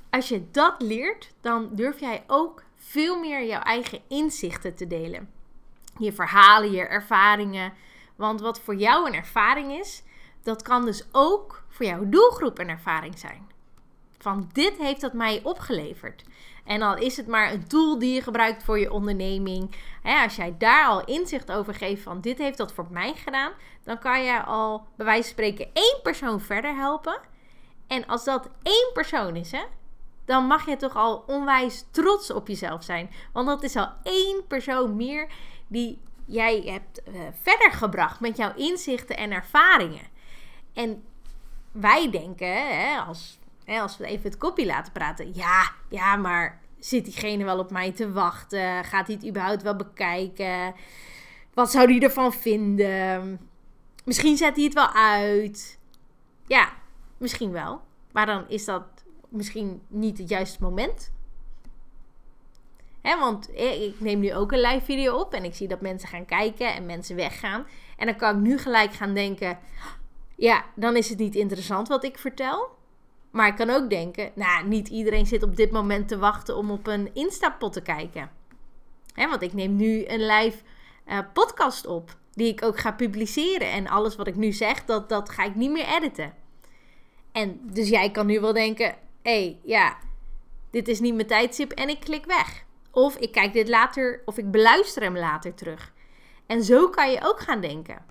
als 0.09 0.27
je 0.27 0.51
dat 0.51 0.75
leert, 0.81 1.33
dan 1.41 1.69
durf 1.71 1.99
jij 1.99 2.23
ook 2.27 2.63
veel 2.75 3.19
meer 3.19 3.45
jouw 3.45 3.61
eigen 3.61 4.01
inzichten 4.07 4.75
te 4.75 4.87
delen. 4.87 5.29
Je 5.97 6.13
verhalen, 6.13 6.71
je 6.71 6.81
ervaringen. 6.81 7.73
Want 8.15 8.41
wat 8.41 8.59
voor 8.59 8.75
jou 8.75 9.07
een 9.07 9.13
ervaring 9.13 9.79
is, 9.79 10.03
dat 10.47 10.61
kan 10.61 10.85
dus 10.85 11.03
ook 11.11 11.63
voor 11.67 11.85
jouw 11.85 12.09
doelgroep 12.09 12.59
een 12.59 12.69
ervaring 12.69 13.19
zijn. 13.19 13.49
Van 14.17 14.49
dit 14.53 14.77
heeft 14.77 15.01
dat 15.01 15.13
mij 15.13 15.39
opgeleverd. 15.43 16.23
En 16.65 16.79
dan 16.79 16.97
is 16.97 17.17
het 17.17 17.27
maar 17.27 17.51
een 17.51 17.67
tool 17.67 17.99
die 17.99 18.13
je 18.13 18.21
gebruikt 18.21 18.63
voor 18.63 18.79
je 18.79 18.91
onderneming. 18.91 19.75
als 20.03 20.35
jij 20.35 20.55
daar 20.57 20.85
al 20.85 21.05
inzicht 21.05 21.51
over 21.51 21.73
geeft 21.73 22.03
van 22.03 22.21
dit 22.21 22.37
heeft 22.37 22.57
dat 22.57 22.73
voor 22.73 22.87
mij 22.89 23.13
gedaan, 23.13 23.51
dan 23.83 23.99
kan 23.99 24.23
je 24.23 24.43
al 24.43 24.87
bij 24.95 25.05
wijze 25.05 25.21
van 25.21 25.31
spreken 25.31 25.69
één 25.73 25.99
persoon 26.03 26.41
verder 26.41 26.75
helpen. 26.75 27.19
En 27.87 28.05
als 28.05 28.23
dat 28.23 28.49
één 28.63 28.89
persoon 28.93 29.35
is, 29.35 29.51
hè, 29.51 29.63
dan 30.25 30.45
mag 30.45 30.65
je 30.65 30.77
toch 30.77 30.95
al 30.95 31.23
onwijs 31.27 31.85
trots 31.91 32.31
op 32.31 32.47
jezelf 32.47 32.83
zijn. 32.83 33.09
Want 33.33 33.47
dat 33.47 33.63
is 33.63 33.75
al 33.75 33.89
één 34.03 34.47
persoon 34.47 34.95
meer 34.95 35.27
die 35.67 36.01
jij 36.25 36.61
hebt 36.61 37.01
uh, 37.07 37.21
verder 37.41 37.71
gebracht 37.71 38.19
met 38.19 38.37
jouw 38.37 38.53
inzichten 38.55 39.17
en 39.17 39.31
ervaringen. 39.31 40.15
En 40.77 41.03
wij 41.71 42.11
denken, 42.11 42.67
hè, 42.77 42.97
als, 42.97 43.39
hè, 43.65 43.79
als 43.79 43.97
we 43.97 44.05
even 44.05 44.29
het 44.29 44.37
kopje 44.37 44.65
laten 44.65 44.91
praten, 44.91 45.33
ja, 45.33 45.71
ja, 45.89 46.15
maar 46.15 46.61
zit 46.79 47.05
diegene 47.05 47.43
wel 47.43 47.59
op 47.59 47.71
mij 47.71 47.91
te 47.91 48.11
wachten? 48.11 48.83
Gaat 48.83 49.07
hij 49.07 49.15
het 49.15 49.27
überhaupt 49.27 49.61
wel 49.61 49.75
bekijken? 49.75 50.73
Wat 51.53 51.71
zou 51.71 51.91
hij 51.91 52.01
ervan 52.01 52.33
vinden? 52.33 53.39
Misschien 54.05 54.37
zet 54.37 54.55
hij 54.55 54.63
het 54.63 54.73
wel 54.73 54.91
uit. 54.93 55.79
Ja, 56.47 56.69
misschien 57.17 57.51
wel. 57.51 57.81
Maar 58.11 58.25
dan 58.25 58.49
is 58.49 58.65
dat 58.65 58.83
misschien 59.29 59.81
niet 59.87 60.17
het 60.17 60.29
juiste 60.29 60.63
moment. 60.63 61.11
Want 63.01 63.49
ik 63.53 63.99
neem 63.99 64.19
nu 64.19 64.33
ook 64.33 64.51
een 64.51 64.61
live 64.61 64.85
video 64.85 65.15
op 65.15 65.33
en 65.33 65.43
ik 65.43 65.55
zie 65.55 65.67
dat 65.67 65.81
mensen 65.81 66.09
gaan 66.09 66.25
kijken 66.25 66.73
en 66.73 66.85
mensen 66.85 67.15
weggaan. 67.15 67.67
En 67.97 68.05
dan 68.05 68.15
kan 68.15 68.35
ik 68.35 68.41
nu 68.41 68.57
gelijk 68.57 68.93
gaan 68.93 69.13
denken: 69.13 69.59
ja, 70.37 70.65
dan 70.75 70.95
is 70.95 71.09
het 71.09 71.17
niet 71.17 71.35
interessant 71.35 71.87
wat 71.87 72.03
ik 72.03 72.17
vertel. 72.17 72.75
Maar 73.31 73.47
ik 73.47 73.55
kan 73.55 73.69
ook 73.69 73.89
denken: 73.89 74.31
nou, 74.35 74.67
niet 74.67 74.87
iedereen 74.87 75.25
zit 75.25 75.43
op 75.43 75.55
dit 75.55 75.71
moment 75.71 76.07
te 76.07 76.17
wachten 76.17 76.57
om 76.57 76.71
op 76.71 76.87
een 76.87 77.09
Instapot 77.13 77.73
te 77.73 77.81
kijken. 77.81 78.31
Want 79.15 79.41
ik 79.41 79.53
neem 79.53 79.75
nu 79.75 80.05
een 80.07 80.25
live 80.25 80.57
uh, 81.07 81.19
podcast 81.33 81.85
op, 81.85 82.17
die 82.31 82.47
ik 82.47 82.63
ook 82.63 82.79
ga 82.79 82.91
publiceren. 82.91 83.71
En 83.71 83.87
alles 83.87 84.15
wat 84.15 84.27
ik 84.27 84.35
nu 84.35 84.51
zeg, 84.51 84.85
dat, 84.85 85.09
dat 85.09 85.29
ga 85.29 85.43
ik 85.43 85.55
niet 85.55 85.71
meer 85.71 85.87
editen. 85.87 86.33
En 87.31 87.59
dus 87.63 87.89
jij 87.89 88.11
kan 88.11 88.25
nu 88.25 88.39
wel 88.39 88.53
denken: 88.53 88.95
hey, 89.21 89.59
ja, 89.63 89.97
dit 90.71 90.87
is 90.87 90.99
niet 90.99 91.15
mijn 91.15 91.27
tijdstip 91.27 91.71
en 91.71 91.89
ik 91.89 91.99
klik 91.99 92.25
weg. 92.25 92.65
Of 92.91 93.15
ik 93.15 93.31
kijk 93.31 93.53
dit 93.53 93.67
later, 93.67 94.21
of 94.25 94.37
ik 94.37 94.51
beluister 94.51 95.01
hem 95.01 95.17
later 95.17 95.53
terug. 95.53 95.93
En 96.45 96.63
zo 96.63 96.89
kan 96.89 97.11
je 97.11 97.19
ook 97.23 97.39
gaan 97.39 97.61
denken. 97.61 98.05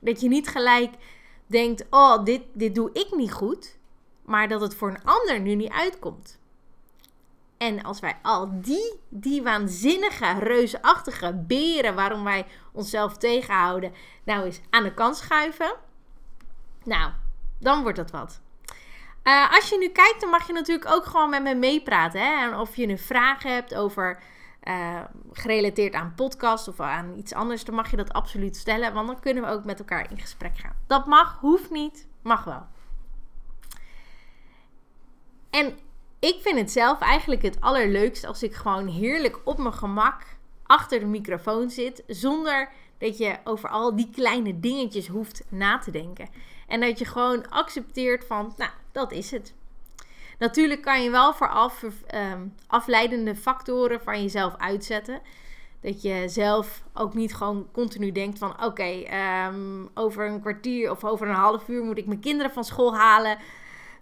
Dat 0.00 0.20
je 0.20 0.28
niet 0.28 0.48
gelijk 0.48 0.94
denkt: 1.52 1.86
oh, 1.90 2.24
dit, 2.24 2.42
dit 2.52 2.74
doe 2.74 2.90
ik 2.92 3.08
niet 3.16 3.32
goed. 3.32 3.80
Maar 4.24 4.48
dat 4.48 4.60
het 4.60 4.74
voor 4.74 4.88
een 4.88 5.04
ander 5.04 5.40
nu 5.40 5.54
niet 5.54 5.72
uitkomt. 5.72 6.40
En 7.58 7.82
als 7.82 8.00
wij 8.00 8.18
al 8.22 8.48
die, 8.52 9.00
die 9.08 9.42
waanzinnige, 9.42 10.38
reusachtige 10.38 11.34
beren 11.46 11.94
waarom 11.94 12.24
wij 12.24 12.46
onszelf 12.72 13.16
tegenhouden, 13.16 13.92
nou 14.24 14.44
eens 14.44 14.60
aan 14.70 14.82
de 14.82 14.94
kant 14.94 15.16
schuiven. 15.16 15.74
Nou, 16.84 17.10
dan 17.58 17.82
wordt 17.82 17.96
dat 17.96 18.10
wat. 18.10 18.40
Uh, 19.24 19.54
als 19.54 19.68
je 19.68 19.78
nu 19.78 19.88
kijkt, 19.88 20.20
dan 20.20 20.30
mag 20.30 20.46
je 20.46 20.52
natuurlijk 20.52 20.90
ook 20.90 21.04
gewoon 21.04 21.30
met 21.30 21.42
me 21.42 21.54
meepraten. 21.54 22.20
Hè? 22.20 22.46
En 22.46 22.56
of 22.56 22.76
je 22.76 22.86
nu 22.86 22.98
vragen 22.98 23.52
hebt 23.52 23.74
over 23.74 24.22
uh, 24.68 25.00
gerelateerd 25.32 25.94
aan 25.94 26.14
podcast 26.16 26.68
of 26.68 26.80
aan 26.80 27.18
iets 27.18 27.32
anders, 27.32 27.64
dan 27.64 27.74
mag 27.74 27.90
je 27.90 27.96
dat 27.96 28.12
absoluut 28.12 28.56
stellen. 28.56 28.94
Want 28.94 29.06
dan 29.06 29.20
kunnen 29.20 29.42
we 29.42 29.48
ook 29.48 29.64
met 29.64 29.78
elkaar 29.78 30.10
in 30.10 30.18
gesprek 30.18 30.58
gaan. 30.58 30.76
Dat 30.86 31.06
mag, 31.06 31.38
hoeft 31.40 31.70
niet, 31.70 32.06
mag 32.22 32.44
wel. 32.44 32.66
En 35.50 35.78
ik 36.18 36.38
vind 36.42 36.58
het 36.58 36.70
zelf 36.70 37.00
eigenlijk 37.00 37.42
het 37.42 37.60
allerleukst 37.60 38.24
als 38.24 38.42
ik 38.42 38.54
gewoon 38.54 38.86
heerlijk 38.86 39.40
op 39.44 39.58
mijn 39.58 39.74
gemak 39.74 40.22
achter 40.62 41.00
de 41.00 41.06
microfoon 41.06 41.70
zit. 41.70 42.02
Zonder 42.06 42.70
dat 42.98 43.18
je 43.18 43.38
over 43.44 43.68
al 43.68 43.96
die 43.96 44.10
kleine 44.10 44.60
dingetjes 44.60 45.06
hoeft 45.06 45.44
na 45.48 45.78
te 45.78 45.90
denken. 45.90 46.28
En 46.66 46.80
dat 46.80 46.98
je 46.98 47.04
gewoon 47.04 47.50
accepteert 47.50 48.24
van, 48.24 48.54
nou, 48.56 48.70
dat 48.92 49.12
is 49.12 49.30
het. 49.30 49.54
Natuurlijk 50.42 50.82
kan 50.82 51.02
je 51.02 51.10
wel 51.10 51.34
vooraf 51.34 51.82
um, 51.82 52.54
afleidende 52.66 53.34
factoren 53.34 54.00
van 54.00 54.22
jezelf 54.22 54.54
uitzetten. 54.56 55.20
Dat 55.80 56.02
je 56.02 56.24
zelf 56.26 56.82
ook 56.94 57.14
niet 57.14 57.34
gewoon 57.34 57.68
continu 57.72 58.12
denkt 58.12 58.38
van 58.38 58.64
oké, 58.64 59.02
ehm, 59.02 59.86
over 59.94 60.26
een 60.26 60.40
kwartier 60.40 60.90
of 60.90 61.04
over 61.04 61.28
een 61.28 61.34
half 61.34 61.68
uur 61.68 61.84
moet 61.84 61.98
ik 61.98 62.06
mijn 62.06 62.20
kinderen 62.20 62.52
van 62.52 62.64
school 62.64 62.96
halen. 62.96 63.38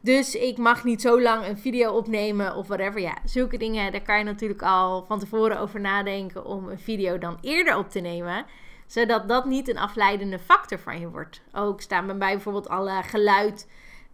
Dus 0.00 0.34
ik 0.34 0.58
mag 0.58 0.84
niet 0.84 1.00
zo 1.00 1.20
lang 1.20 1.46
een 1.46 1.58
video 1.58 1.92
opnemen 1.92 2.56
of 2.56 2.66
whatever. 2.66 3.00
Ja, 3.00 3.16
zulke 3.24 3.58
dingen, 3.58 3.92
daar 3.92 4.02
kan 4.02 4.18
je 4.18 4.24
natuurlijk 4.24 4.62
al 4.62 5.04
van 5.06 5.18
tevoren 5.18 5.60
over 5.60 5.80
nadenken 5.80 6.44
om 6.44 6.68
een 6.68 6.78
video 6.78 7.18
dan 7.18 7.38
eerder 7.40 7.76
op 7.76 7.90
te 7.90 8.00
nemen. 8.00 8.44
Zodat 8.86 9.28
dat 9.28 9.44
niet 9.44 9.68
een 9.68 9.78
afleidende 9.78 10.38
factor 10.38 10.78
van 10.78 11.00
je 11.00 11.08
wordt. 11.10 11.42
Ook 11.52 11.80
staan 11.80 12.06
bij 12.06 12.14
mij 12.14 12.32
bijvoorbeeld 12.32 12.68
alle 12.68 13.02
geluid 13.02 13.66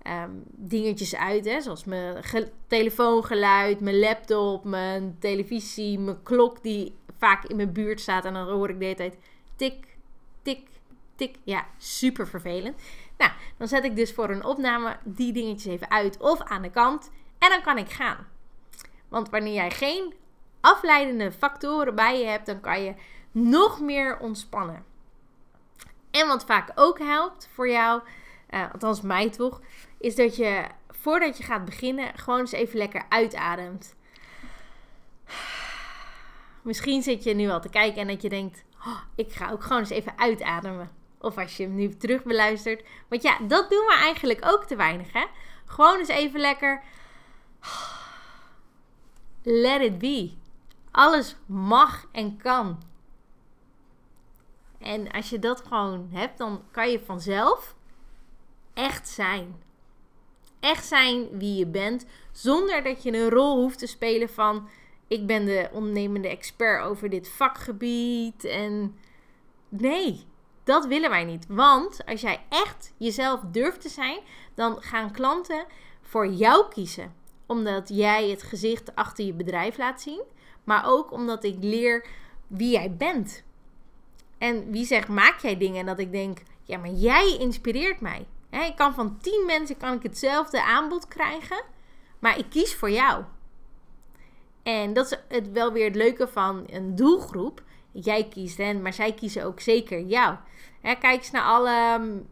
Ehm, 0.06 0.30
dingetjes 0.50 1.16
uit. 1.16 1.44
Hè, 1.44 1.60
zoals 1.60 1.84
mijn 1.84 2.22
telefoongeluid, 2.66 3.80
mijn 3.80 3.98
laptop, 3.98 4.64
mijn 4.64 5.16
televisie, 5.18 5.98
mijn 5.98 6.22
klok 6.22 6.62
die 6.62 6.94
vaak 7.18 7.44
in 7.44 7.56
mijn 7.56 7.72
buurt 7.72 8.00
staat. 8.00 8.24
En 8.24 8.32
dan 8.32 8.48
hoor 8.48 8.70
ik 8.70 8.78
de 8.78 8.84
hele 8.84 8.96
tijd 8.96 9.16
tik, 9.56 9.96
tik, 10.42 10.68
tik. 11.16 11.36
Ja, 11.44 11.66
super 11.78 12.28
vervelend. 12.28 12.82
Nou, 13.18 13.30
dan 13.56 13.68
zet 13.68 13.84
ik 13.84 13.96
dus 13.96 14.12
voor 14.12 14.30
een 14.30 14.44
opname 14.44 14.96
die 15.04 15.32
dingetjes 15.32 15.72
even 15.72 15.90
uit 15.90 16.20
of 16.20 16.42
aan 16.42 16.62
de 16.62 16.70
kant. 16.70 17.10
En 17.38 17.48
dan 17.48 17.62
kan 17.62 17.78
ik 17.78 17.90
gaan. 17.90 18.26
Want 19.08 19.30
wanneer 19.30 19.54
jij 19.54 19.70
geen 19.70 20.14
afleidende 20.60 21.32
factoren 21.32 21.94
bij 21.94 22.18
je 22.18 22.26
hebt, 22.26 22.46
dan 22.46 22.60
kan 22.60 22.82
je 22.82 22.94
nog 23.30 23.80
meer 23.80 24.18
ontspannen. 24.18 24.84
En 26.10 26.26
wat 26.26 26.44
vaak 26.44 26.72
ook 26.74 26.98
helpt 26.98 27.48
voor 27.54 27.68
jou, 27.68 28.02
uh, 28.50 28.72
althans 28.72 29.00
mij 29.00 29.30
toch, 29.30 29.60
is 29.98 30.14
dat 30.14 30.36
je 30.36 30.66
voordat 30.88 31.38
je 31.38 31.44
gaat 31.44 31.64
beginnen 31.64 32.18
gewoon 32.18 32.40
eens 32.40 32.52
even 32.52 32.78
lekker 32.78 33.04
uitademt. 33.08 33.96
Misschien 36.62 37.02
zit 37.02 37.24
je 37.24 37.34
nu 37.34 37.50
al 37.50 37.60
te 37.60 37.68
kijken 37.68 38.00
en 38.00 38.06
dat 38.06 38.22
je 38.22 38.28
denkt: 38.28 38.64
oh, 38.86 39.00
ik 39.14 39.32
ga 39.32 39.50
ook 39.50 39.62
gewoon 39.62 39.78
eens 39.78 39.90
even 39.90 40.18
uitademen. 40.18 40.90
Of 41.18 41.38
als 41.38 41.56
je 41.56 41.62
hem 41.62 41.74
nu 41.74 41.96
terug 41.96 42.22
beluistert. 42.22 42.86
Want 43.08 43.22
ja, 43.22 43.38
dat 43.38 43.70
doen 43.70 43.86
we 43.86 43.98
eigenlijk 44.02 44.40
ook 44.44 44.64
te 44.64 44.76
weinig, 44.76 45.12
hè? 45.12 45.24
Gewoon 45.64 45.98
eens 45.98 46.08
even 46.08 46.40
lekker. 46.40 46.82
Let 49.42 49.80
it 49.80 49.98
be. 49.98 50.32
Alles 50.90 51.36
mag 51.46 52.06
en 52.12 52.36
kan. 52.36 52.82
En 54.78 55.10
als 55.10 55.30
je 55.30 55.38
dat 55.38 55.60
gewoon 55.60 56.08
hebt, 56.12 56.38
dan 56.38 56.62
kan 56.70 56.90
je 56.90 57.00
vanzelf 57.00 57.75
echt 58.76 59.08
zijn 59.08 59.64
echt 60.66 60.86
zijn 60.86 61.38
wie 61.38 61.54
je 61.54 61.66
bent, 61.66 62.06
zonder 62.32 62.82
dat 62.82 63.02
je 63.02 63.12
een 63.12 63.30
rol 63.30 63.56
hoeft 63.56 63.78
te 63.78 63.86
spelen 63.86 64.28
van 64.28 64.68
ik 65.08 65.26
ben 65.26 65.44
de 65.44 65.68
ondernemende 65.72 66.28
expert 66.28 66.84
over 66.84 67.10
dit 67.10 67.28
vakgebied 67.28 68.44
en 68.44 68.96
nee, 69.68 70.24
dat 70.64 70.86
willen 70.86 71.10
wij 71.10 71.24
niet. 71.24 71.46
Want 71.48 72.06
als 72.06 72.20
jij 72.20 72.40
echt 72.48 72.92
jezelf 72.96 73.40
durft 73.40 73.80
te 73.80 73.88
zijn, 73.88 74.18
dan 74.54 74.82
gaan 74.82 75.12
klanten 75.12 75.66
voor 76.02 76.26
jou 76.26 76.68
kiezen. 76.68 77.14
Omdat 77.46 77.88
jij 77.88 78.30
het 78.30 78.42
gezicht 78.42 78.94
achter 78.94 79.24
je 79.24 79.32
bedrijf 79.32 79.78
laat 79.78 80.00
zien, 80.00 80.22
maar 80.64 80.82
ook 80.86 81.12
omdat 81.12 81.44
ik 81.44 81.56
leer 81.60 82.06
wie 82.46 82.70
jij 82.70 82.96
bent. 82.96 83.44
En 84.38 84.70
wie 84.70 84.84
zegt, 84.84 85.08
maak 85.08 85.40
jij 85.40 85.56
dingen? 85.56 85.80
En 85.80 85.86
dat 85.86 85.98
ik 85.98 86.12
denk, 86.12 86.42
ja, 86.64 86.78
maar 86.78 86.90
jij 86.90 87.36
inspireert 87.38 88.00
mij 88.00 88.26
ik 88.64 88.76
kan 88.76 88.94
van 88.94 89.18
10 89.18 89.42
mensen 89.46 89.76
kan 89.76 89.92
ik 89.92 90.02
hetzelfde 90.02 90.62
aanbod 90.62 91.08
krijgen, 91.08 91.62
maar 92.18 92.38
ik 92.38 92.46
kies 92.50 92.74
voor 92.74 92.90
jou. 92.90 93.24
En 94.62 94.92
dat 94.92 95.06
is 95.06 95.18
het 95.28 95.52
wel 95.52 95.72
weer 95.72 95.84
het 95.84 95.94
leuke 95.94 96.28
van 96.28 96.64
een 96.66 96.96
doelgroep. 96.96 97.62
Jij 97.92 98.28
kiest 98.28 98.58
hen, 98.58 98.82
maar 98.82 98.92
zij 98.92 99.12
kiezen 99.12 99.44
ook 99.44 99.60
zeker 99.60 100.00
jou. 100.00 100.36
kijk 100.82 101.04
eens 101.04 101.30
naar 101.30 101.42
alle 101.42 101.98
mm, 101.98 102.26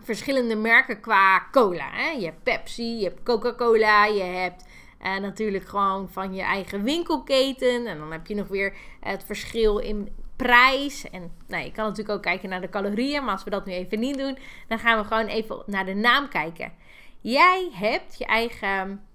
verschillende 0.00 0.56
merken 0.56 1.00
qua 1.00 1.48
cola. 1.50 2.10
Je 2.18 2.24
hebt 2.24 2.42
Pepsi, 2.42 2.98
je 2.98 3.04
hebt 3.04 3.22
Coca-Cola, 3.22 4.04
je 4.04 4.22
hebt 4.22 4.64
uh, 5.02 5.16
natuurlijk 5.16 5.68
gewoon 5.68 6.08
van 6.10 6.34
je 6.34 6.42
eigen 6.42 6.82
winkelketen. 6.82 7.86
En 7.86 7.98
dan 7.98 8.12
heb 8.12 8.26
je 8.26 8.34
nog 8.34 8.48
weer 8.48 8.74
het 9.00 9.24
verschil 9.24 9.78
in 9.78 10.08
prijs. 10.36 11.10
En 11.10 11.32
nou, 11.46 11.64
je 11.64 11.72
kan 11.72 11.84
natuurlijk 11.84 12.16
ook 12.16 12.22
kijken 12.22 12.48
naar 12.48 12.60
de 12.60 12.68
calorieën. 12.68 13.24
Maar 13.24 13.32
als 13.32 13.44
we 13.44 13.50
dat 13.50 13.66
nu 13.66 13.72
even 13.72 13.98
niet 13.98 14.18
doen, 14.18 14.38
dan 14.68 14.78
gaan 14.78 14.98
we 14.98 15.04
gewoon 15.04 15.26
even 15.26 15.62
naar 15.66 15.86
de 15.86 15.94
naam 15.94 16.28
kijken. 16.28 16.72
Jij 17.20 17.70
hebt 17.72 18.18
je 18.18 18.24
eigen 18.24 19.06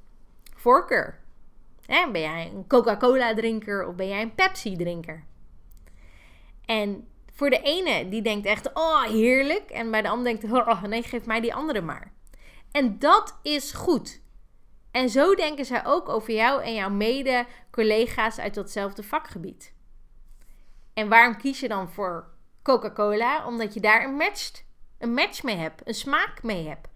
voorkeur. 0.55 1.19
Ben 1.87 2.21
jij 2.21 2.51
een 2.53 2.67
Coca-Cola 2.67 3.33
drinker 3.33 3.87
of 3.87 3.95
ben 3.95 4.07
jij 4.07 4.21
een 4.21 4.35
Pepsi 4.35 4.75
drinker? 4.77 5.23
En 6.65 7.07
voor 7.33 7.49
de 7.49 7.61
ene 7.61 8.09
die 8.09 8.21
denkt 8.21 8.45
echt, 8.45 8.73
oh 8.73 9.03
heerlijk. 9.03 9.69
En 9.69 9.91
bij 9.91 10.01
de 10.01 10.09
ander 10.09 10.23
denkt, 10.25 10.53
oh 10.53 10.83
nee, 10.83 11.03
geef 11.03 11.25
mij 11.25 11.41
die 11.41 11.53
andere 11.53 11.81
maar. 11.81 12.11
En 12.71 12.99
dat 12.99 13.39
is 13.43 13.71
goed. 13.71 14.21
En 14.91 15.09
zo 15.09 15.35
denken 15.35 15.65
zij 15.65 15.85
ook 15.85 16.09
over 16.09 16.33
jou 16.33 16.63
en 16.63 16.73
jouw 16.73 16.89
mede-collega's 16.89 18.39
uit 18.39 18.53
datzelfde 18.53 19.03
vakgebied. 19.03 19.73
En 20.93 21.10
waarom 21.10 21.38
kies 21.38 21.60
je 21.60 21.67
dan 21.67 21.89
voor 21.89 22.27
Coca-Cola? 22.63 23.45
Omdat 23.45 23.74
je 23.74 23.79
daar 23.79 24.03
een 24.03 24.15
match, 24.15 24.63
een 25.00 25.13
match 25.13 25.43
mee 25.43 25.55
hebt, 25.55 25.88
een 25.88 25.93
smaak 25.93 26.43
mee 26.43 26.67
hebt. 26.67 26.88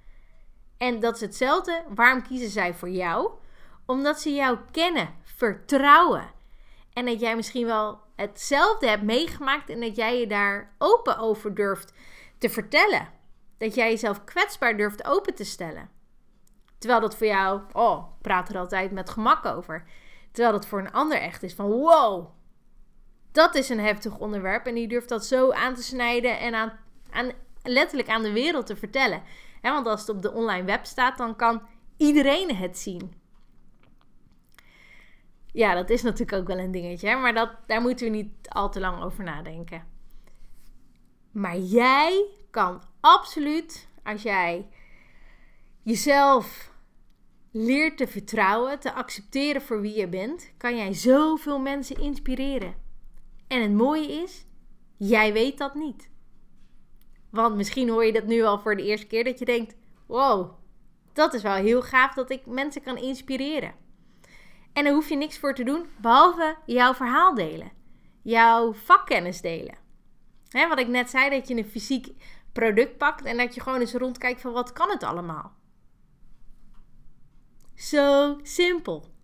En 0.78 1.00
dat 1.00 1.16
is 1.16 1.22
hetzelfde. 1.22 1.84
Waarom 1.96 2.24
kiezen 2.24 2.50
zij 2.50 2.74
voor 2.74 2.90
jou? 2.90 3.32
Omdat 3.86 4.20
ze 4.20 4.34
jou 4.34 4.58
kennen, 4.72 5.14
vertrouwen. 5.24 6.32
En 6.94 7.06
dat 7.06 7.20
jij 7.20 7.36
misschien 7.36 7.66
wel 7.66 8.00
hetzelfde 8.16 8.88
hebt 8.88 9.04
meegemaakt 9.04 9.70
en 9.70 9.80
dat 9.80 9.96
jij 9.96 10.20
je 10.20 10.28
daar 10.28 10.75
open 10.78 11.18
over 11.18 11.56
durft 11.56 11.94
te 12.38 12.50
vertellen. 12.50 13.08
Dat 13.58 13.75
jij 13.75 13.90
jezelf 13.90 14.24
kwetsbaar 14.24 14.78
durft 14.78 15.06
open 15.06 15.36
te 15.36 15.46
stellen. 15.46 15.90
Terwijl 16.78 17.02
dat 17.02 17.16
voor 17.16 17.28
jou, 17.28 17.62
oh, 17.72 18.04
praat 18.22 18.50
er 18.50 18.58
altijd 18.58 18.92
met 18.92 19.10
gemak 19.10 19.46
over. 19.46 19.88
Terwijl 20.32 20.56
dat 20.56 20.68
voor 20.68 20.80
een 20.80 20.92
ander 20.92 21.18
echt 21.18 21.44
is 21.44 21.54
van 21.54 21.70
wow, 21.70 22.28
dat 23.36 23.56
is 23.56 23.70
een 23.70 23.80
heftig 23.80 24.18
onderwerp. 24.18 24.65
En 24.65 24.75
die 24.75 24.88
durft 24.88 25.10
dat 25.10 25.25
zo 25.25 25.51
aan 25.51 25.74
te 25.74 25.84
snijden 25.84 26.39
en 26.39 26.54
aan, 26.54 26.80
aan, 27.12 27.32
letterlijk 27.63 28.10
aan 28.10 28.24
de 28.24 28.32
wereld 28.32 28.65
te 28.65 28.75
vertellen. 28.75 29.24
want 29.62 29.88
als 29.88 30.00
het 30.00 30.10
op 30.10 30.22
de 30.22 30.32
online 30.32 30.63
web 30.63 30.86
staat, 30.86 31.18
dan 31.18 31.36
kan 31.36 31.62
iedereen 31.98 32.56
het 32.56 32.77
zien. 32.77 33.13
Ja, 35.51 35.74
dat 35.74 35.89
is 35.89 36.01
natuurlijk 36.01 36.38
ook 36.38 36.48
wel 36.48 36.58
een 36.58 36.72
dingetje. 36.72 37.15
Maar 37.15 37.34
dat, 37.34 37.51
daar 37.65 37.82
moeten 37.82 38.06
we 38.06 38.12
niet 38.12 38.50
al 38.50 38.70
te 38.72 38.80
lang 38.80 39.04
over 39.04 39.24
nadenken. 39.24 39.84
Maar 41.32 41.58
jij 41.58 42.25
kan 42.51 42.84
absoluut, 43.00 43.88
als 44.04 44.22
jij 44.22 44.70
jezelf 45.82 46.72
leert 47.51 47.98
te 47.98 48.08
vertrouwen, 48.08 48.80
te 48.80 48.94
accepteren 48.94 49.62
voor 49.62 49.82
wie 49.82 49.98
je 49.98 50.08
bent, 50.08 50.54
kan 50.58 50.77
jij 50.77 50.94
zoveel 50.94 51.60
mensen 51.60 52.01
inspireren. 52.01 52.85
En 53.56 53.62
het 53.62 53.74
mooie 53.74 54.12
is, 54.12 54.46
jij 54.98 55.34
weet 55.34 55.58
dat 55.58 55.76
niet. 55.76 56.10
Want 57.30 57.56
misschien 57.56 57.90
hoor 57.90 58.06
je 58.06 58.14
dat 58.14 58.26
nu 58.26 58.44
al 58.44 58.60
voor 58.60 58.76
de 58.76 58.84
eerste 58.84 59.08
keer 59.08 59.24
dat 59.24 59.40
je 59.40 59.46
denkt: 59.46 59.76
wow, 60.06 60.54
dat 61.14 61.34
is 61.34 61.42
wel 61.42 61.54
heel 61.54 61.82
gaaf 61.82 62.14
dat 62.14 62.30
ik 62.30 62.46
mensen 62.46 62.82
kan 62.82 62.98
inspireren. 62.98 63.74
En 64.74 64.84
daar 64.84 64.94
hoef 64.94 65.10
je 65.10 65.16
niks 65.16 65.40
voor 65.40 65.54
te 65.54 65.64
doen, 65.64 65.86
behalve 66.02 66.58
jouw 66.66 66.94
verhaal 66.94 67.34
delen, 67.34 67.72
jouw 68.22 68.74
vakkennis 68.74 69.42
delen. 69.42 69.78
Wat 70.50 70.80
ik 70.80 70.88
net 70.88 71.10
zei, 71.10 71.30
dat 71.30 71.48
je 71.48 71.56
een 71.56 71.66
fysiek 71.66 72.08
product 72.52 72.98
pakt 72.98 73.26
en 73.26 73.38
dat 73.38 73.56
je 73.56 73.62
gewoon 73.62 73.80
eens 73.80 73.94
rondkijkt 73.94 74.42
van 74.42 74.52
wat 74.52 74.74
kan 74.74 74.90
het 74.90 75.04
allemaal. 75.04 75.54
Zo 77.76 78.40
simpel. 78.44 79.15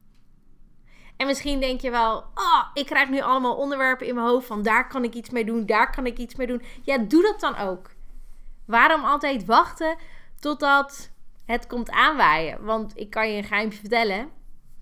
En 1.21 1.27
misschien 1.27 1.59
denk 1.59 1.81
je 1.81 1.89
wel, 1.89 2.17
oh, 2.17 2.63
ik 2.73 2.85
krijg 2.85 3.09
nu 3.09 3.21
allemaal 3.21 3.55
onderwerpen 3.55 4.07
in 4.07 4.15
mijn 4.15 4.27
hoofd 4.27 4.47
van 4.47 4.63
daar 4.63 4.87
kan 4.87 5.03
ik 5.03 5.13
iets 5.13 5.29
mee 5.29 5.45
doen, 5.45 5.65
daar 5.65 5.91
kan 5.91 6.05
ik 6.05 6.17
iets 6.17 6.35
mee 6.35 6.47
doen. 6.47 6.61
Ja, 6.81 6.97
doe 6.97 7.21
dat 7.21 7.39
dan 7.39 7.57
ook. 7.57 7.91
Waarom 8.65 9.03
altijd 9.03 9.45
wachten 9.45 9.97
totdat 10.39 11.11
het 11.45 11.67
komt 11.67 11.89
aanwaaien? 11.89 12.63
Want 12.65 12.91
ik 12.95 13.09
kan 13.09 13.31
je 13.31 13.37
een 13.37 13.43
geheimje 13.43 13.77
vertellen. 13.77 14.29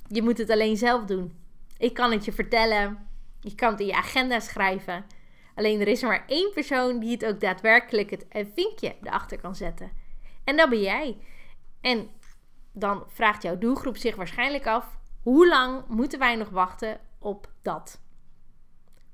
Je 0.08 0.22
moet 0.22 0.38
het 0.38 0.50
alleen 0.50 0.78
zelf 0.78 1.06
doen. 1.06 1.38
Ik 1.78 1.94
kan 1.94 2.12
het 2.12 2.26
je 2.26 2.32
vertellen. 2.32 3.08
Je 3.40 3.56
kan 3.56 3.72
het 3.72 3.80
in 3.80 3.86
je 3.86 3.96
agenda 3.96 4.40
schrijven. 4.40 5.06
Alleen 5.56 5.82
er 5.82 5.88
is 5.88 6.02
maar 6.02 6.24
één 6.28 6.52
persoon 6.54 7.00
die 7.00 7.12
het 7.12 7.26
ook 7.26 7.40
daadwerkelijk 7.40 8.10
het 8.10 8.26
vinkje 8.54 8.96
erachter 9.04 9.40
kan 9.40 9.56
zetten. 9.56 9.92
En 10.44 10.58
dat 10.58 10.70
ben 10.70 10.82
jij. 10.82 11.18
En 11.82 12.10
dan 12.72 13.04
vraagt 13.08 13.44
jouw 13.44 13.58
doelgroep 13.58 13.98
zich 13.98 14.16
waarschijnlijk 14.16 14.68
af: 14.68 14.99
hoe 15.24 15.48
lang 15.48 15.84
moeten 15.88 16.20
wij 16.20 16.36
nog 16.36 16.50
wachten 16.50 17.00
op 17.20 17.50
dat? 17.62 18.02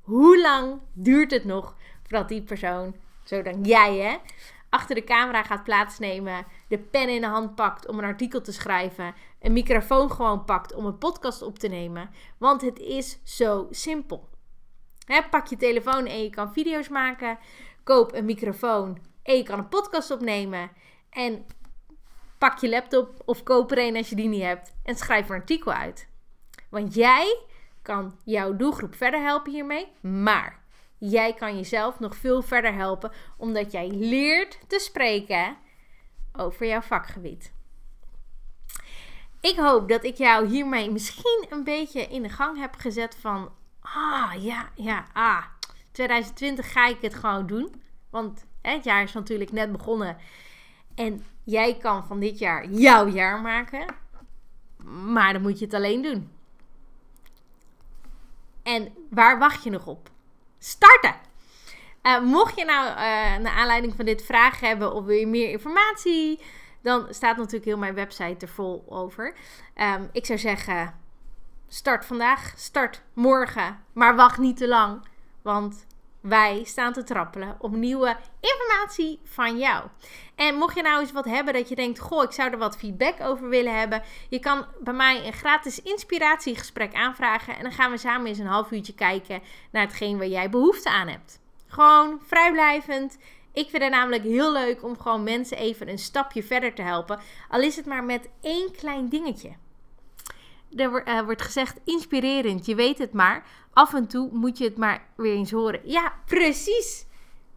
Hoe 0.01 0.41
lang 0.41 0.79
duurt 0.93 1.31
het 1.31 1.45
nog 1.45 1.75
voordat 2.01 2.29
die 2.29 2.43
persoon, 2.43 2.95
zo 3.23 3.41
dan 3.41 3.63
jij 3.63 3.97
hè, 3.97 4.17
achter 4.69 4.95
de 4.95 5.03
camera 5.03 5.43
gaat 5.43 5.63
plaatsnemen, 5.63 6.45
de 6.67 6.77
pen 6.77 7.09
in 7.09 7.21
de 7.21 7.27
hand 7.27 7.55
pakt 7.55 7.87
om 7.87 7.97
een 7.97 8.05
artikel 8.05 8.41
te 8.41 8.51
schrijven, 8.51 9.13
een 9.39 9.53
microfoon 9.53 10.11
gewoon 10.11 10.45
pakt 10.45 10.73
om 10.73 10.85
een 10.85 10.97
podcast 10.97 11.41
op 11.41 11.59
te 11.59 11.67
nemen? 11.67 12.09
Want 12.37 12.61
het 12.61 12.79
is 12.79 13.19
zo 13.23 13.67
simpel. 13.69 14.29
Pak 15.29 15.47
je 15.47 15.57
telefoon 15.57 16.05
en 16.05 16.23
je 16.23 16.29
kan 16.29 16.53
video's 16.53 16.89
maken. 16.89 17.37
Koop 17.83 18.13
een 18.13 18.25
microfoon 18.25 18.97
en 19.23 19.37
je 19.37 19.43
kan 19.43 19.59
een 19.59 19.69
podcast 19.69 20.11
opnemen. 20.11 20.71
En 21.09 21.45
pak 22.45 22.59
je 22.59 22.69
laptop 22.69 23.21
of 23.25 23.43
koop 23.43 23.71
er 23.71 23.77
een 23.77 23.95
als 23.95 24.09
je 24.09 24.15
die 24.15 24.27
niet 24.27 24.41
hebt 24.41 24.73
en 24.83 24.95
schrijf 24.95 25.29
een 25.29 25.35
artikel 25.35 25.71
uit. 25.71 26.07
Want 26.69 26.93
jij 26.93 27.39
kan 27.81 28.19
jouw 28.23 28.55
doelgroep 28.55 28.95
verder 28.95 29.21
helpen 29.21 29.51
hiermee, 29.51 29.87
maar 30.01 30.59
jij 30.97 31.33
kan 31.33 31.55
jezelf 31.55 31.99
nog 31.99 32.15
veel 32.15 32.41
verder 32.41 32.73
helpen 32.73 33.11
omdat 33.37 33.71
jij 33.71 33.87
leert 33.87 34.59
te 34.67 34.79
spreken 34.79 35.57
over 36.33 36.67
jouw 36.67 36.81
vakgebied. 36.81 37.53
Ik 39.41 39.55
hoop 39.55 39.89
dat 39.89 40.03
ik 40.03 40.15
jou 40.15 40.47
hiermee 40.47 40.91
misschien 40.91 41.45
een 41.49 41.63
beetje 41.63 42.01
in 42.01 42.21
de 42.21 42.29
gang 42.29 42.59
heb 42.59 42.75
gezet 42.75 43.17
van 43.19 43.51
ah 43.81 44.33
ja, 44.39 44.69
ja, 44.75 45.05
ah, 45.13 45.43
2020 45.91 46.71
ga 46.71 46.87
ik 46.87 47.01
het 47.01 47.13
gewoon 47.13 47.47
doen. 47.47 47.81
Want 48.09 48.45
hè, 48.61 48.71
het 48.71 48.83
jaar 48.83 49.03
is 49.03 49.13
natuurlijk 49.13 49.51
net 49.51 49.71
begonnen. 49.71 50.17
En 50.95 51.25
jij 51.43 51.77
kan 51.77 52.05
van 52.05 52.19
dit 52.19 52.39
jaar 52.39 52.69
jouw 52.69 53.07
jaar 53.07 53.41
maken. 53.41 53.85
Maar 55.05 55.33
dan 55.33 55.41
moet 55.41 55.59
je 55.59 55.65
het 55.65 55.73
alleen 55.73 56.01
doen. 56.01 56.31
En 58.63 58.93
waar 59.09 59.39
wacht 59.39 59.63
je 59.63 59.69
nog 59.69 59.87
op? 59.87 60.09
Starten! 60.57 61.15
Uh, 62.03 62.21
mocht 62.21 62.57
je 62.57 62.65
nou 62.65 62.87
uh, 62.87 62.95
naar 63.43 63.53
aanleiding 63.53 63.95
van 63.95 64.05
dit 64.05 64.25
vragen 64.25 64.67
hebben 64.67 64.93
of 64.93 65.05
wil 65.05 65.15
je 65.15 65.27
meer 65.27 65.49
informatie, 65.49 66.39
dan 66.81 67.07
staat 67.09 67.37
natuurlijk 67.37 67.65
heel 67.65 67.77
mijn 67.77 67.93
website 67.93 68.45
er 68.45 68.51
vol 68.51 68.85
over. 68.87 69.35
Um, 69.75 70.09
ik 70.11 70.25
zou 70.25 70.39
zeggen, 70.39 70.99
start 71.67 72.05
vandaag, 72.05 72.53
start 72.55 73.01
morgen, 73.13 73.79
maar 73.93 74.15
wacht 74.15 74.37
niet 74.37 74.57
te 74.57 74.67
lang, 74.67 75.07
want 75.41 75.85
wij 76.27 76.63
staan 76.63 76.93
te 76.93 77.03
trappelen 77.03 77.55
op 77.59 77.71
nieuwe 77.71 78.17
informatie 78.39 79.19
van 79.23 79.57
jou. 79.57 79.83
En 80.35 80.55
mocht 80.55 80.75
je 80.75 80.81
nou 80.81 81.01
eens 81.01 81.11
wat 81.11 81.25
hebben 81.25 81.53
dat 81.53 81.69
je 81.69 81.75
denkt: 81.75 81.99
Goh, 81.99 82.23
ik 82.23 82.31
zou 82.31 82.51
er 82.51 82.57
wat 82.57 82.77
feedback 82.77 83.21
over 83.21 83.49
willen 83.49 83.79
hebben. 83.79 84.01
Je 84.29 84.39
kan 84.39 84.65
bij 84.79 84.93
mij 84.93 85.25
een 85.25 85.33
gratis 85.33 85.81
inspiratiegesprek 85.81 86.93
aanvragen. 86.93 87.55
En 87.55 87.63
dan 87.63 87.71
gaan 87.71 87.91
we 87.91 87.97
samen 87.97 88.27
eens 88.27 88.39
een 88.39 88.45
half 88.45 88.71
uurtje 88.71 88.95
kijken 88.95 89.41
naar 89.71 89.83
hetgeen 89.83 90.17
waar 90.17 90.27
jij 90.27 90.49
behoefte 90.49 90.89
aan 90.89 91.07
hebt. 91.07 91.39
Gewoon 91.67 92.19
vrijblijvend. 92.25 93.17
Ik 93.53 93.69
vind 93.69 93.83
het 93.83 93.91
namelijk 93.91 94.23
heel 94.23 94.51
leuk 94.51 94.83
om 94.83 94.99
gewoon 94.99 95.23
mensen 95.23 95.57
even 95.57 95.89
een 95.89 95.99
stapje 95.99 96.43
verder 96.43 96.73
te 96.73 96.81
helpen. 96.81 97.19
Al 97.49 97.61
is 97.61 97.75
het 97.75 97.85
maar 97.85 98.03
met 98.03 98.29
één 98.41 98.71
klein 98.71 99.09
dingetje. 99.09 99.51
Er 100.75 101.07
uh, 101.07 101.21
wordt 101.21 101.41
gezegd 101.41 101.79
inspirerend, 101.83 102.65
je 102.65 102.75
weet 102.75 102.97
het 102.97 103.13
maar. 103.13 103.45
Af 103.73 103.93
en 103.93 104.07
toe 104.07 104.29
moet 104.31 104.57
je 104.57 104.63
het 104.63 104.77
maar 104.77 105.07
weer 105.15 105.33
eens 105.33 105.51
horen. 105.51 105.79
Ja, 105.83 106.13
precies. 106.25 107.05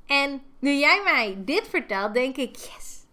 En 0.07 0.43
nu 0.59 0.71
jij 0.71 1.01
mij 1.05 1.37
dit 1.45 1.69
vertelt, 1.69 2.15
denk 2.15 2.37
ik, 2.37 2.57
yes. 2.57 3.07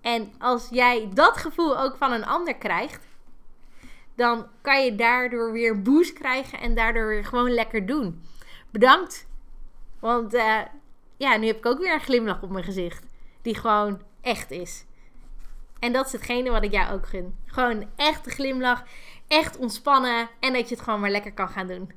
En 0.00 0.32
als 0.38 0.68
jij 0.70 1.10
dat 1.14 1.36
gevoel 1.36 1.78
ook 1.78 1.96
van 1.96 2.12
een 2.12 2.26
ander 2.26 2.56
krijgt, 2.56 3.08
dan 4.16 4.46
kan 4.60 4.84
je 4.84 4.94
daardoor 4.94 5.52
weer 5.52 5.82
boost 5.82 6.12
krijgen 6.12 6.60
en 6.60 6.74
daardoor 6.74 7.06
weer 7.06 7.24
gewoon 7.24 7.50
lekker 7.50 7.86
doen. 7.86 8.22
Bedankt. 8.70 9.26
Want 10.00 10.34
uh, 10.34 10.60
ja, 11.16 11.36
nu 11.36 11.46
heb 11.46 11.56
ik 11.56 11.66
ook 11.66 11.78
weer 11.78 11.94
een 11.94 12.00
glimlach 12.00 12.42
op 12.42 12.50
mijn 12.50 12.64
gezicht. 12.64 13.06
Die 13.42 13.54
gewoon 13.54 14.02
echt 14.20 14.50
is. 14.50 14.84
En 15.80 15.92
dat 15.92 16.06
is 16.06 16.12
hetgene 16.12 16.50
wat 16.50 16.64
ik 16.64 16.72
jou 16.72 16.92
ook 16.92 17.06
gun. 17.06 17.36
Gewoon 17.46 17.70
een 17.70 17.88
echte 17.96 18.30
glimlach, 18.30 18.84
echt 19.28 19.56
ontspannen 19.56 20.28
en 20.40 20.52
dat 20.52 20.68
je 20.68 20.74
het 20.74 20.84
gewoon 20.84 21.00
maar 21.00 21.10
lekker 21.10 21.32
kan 21.32 21.48
gaan 21.48 21.66
doen. 21.66 21.92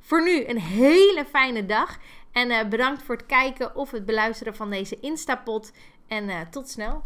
Voor 0.00 0.22
nu 0.22 0.46
een 0.46 0.60
hele 0.60 1.24
fijne 1.30 1.66
dag 1.66 1.98
en 2.32 2.50
uh, 2.50 2.64
bedankt 2.68 3.02
voor 3.02 3.16
het 3.16 3.26
kijken 3.26 3.76
of 3.76 3.90
het 3.90 4.04
beluisteren 4.04 4.56
van 4.56 4.70
deze 4.70 5.00
Instapot. 5.00 5.72
En 6.08 6.28
uh, 6.28 6.40
tot 6.50 6.68
snel. 6.68 7.04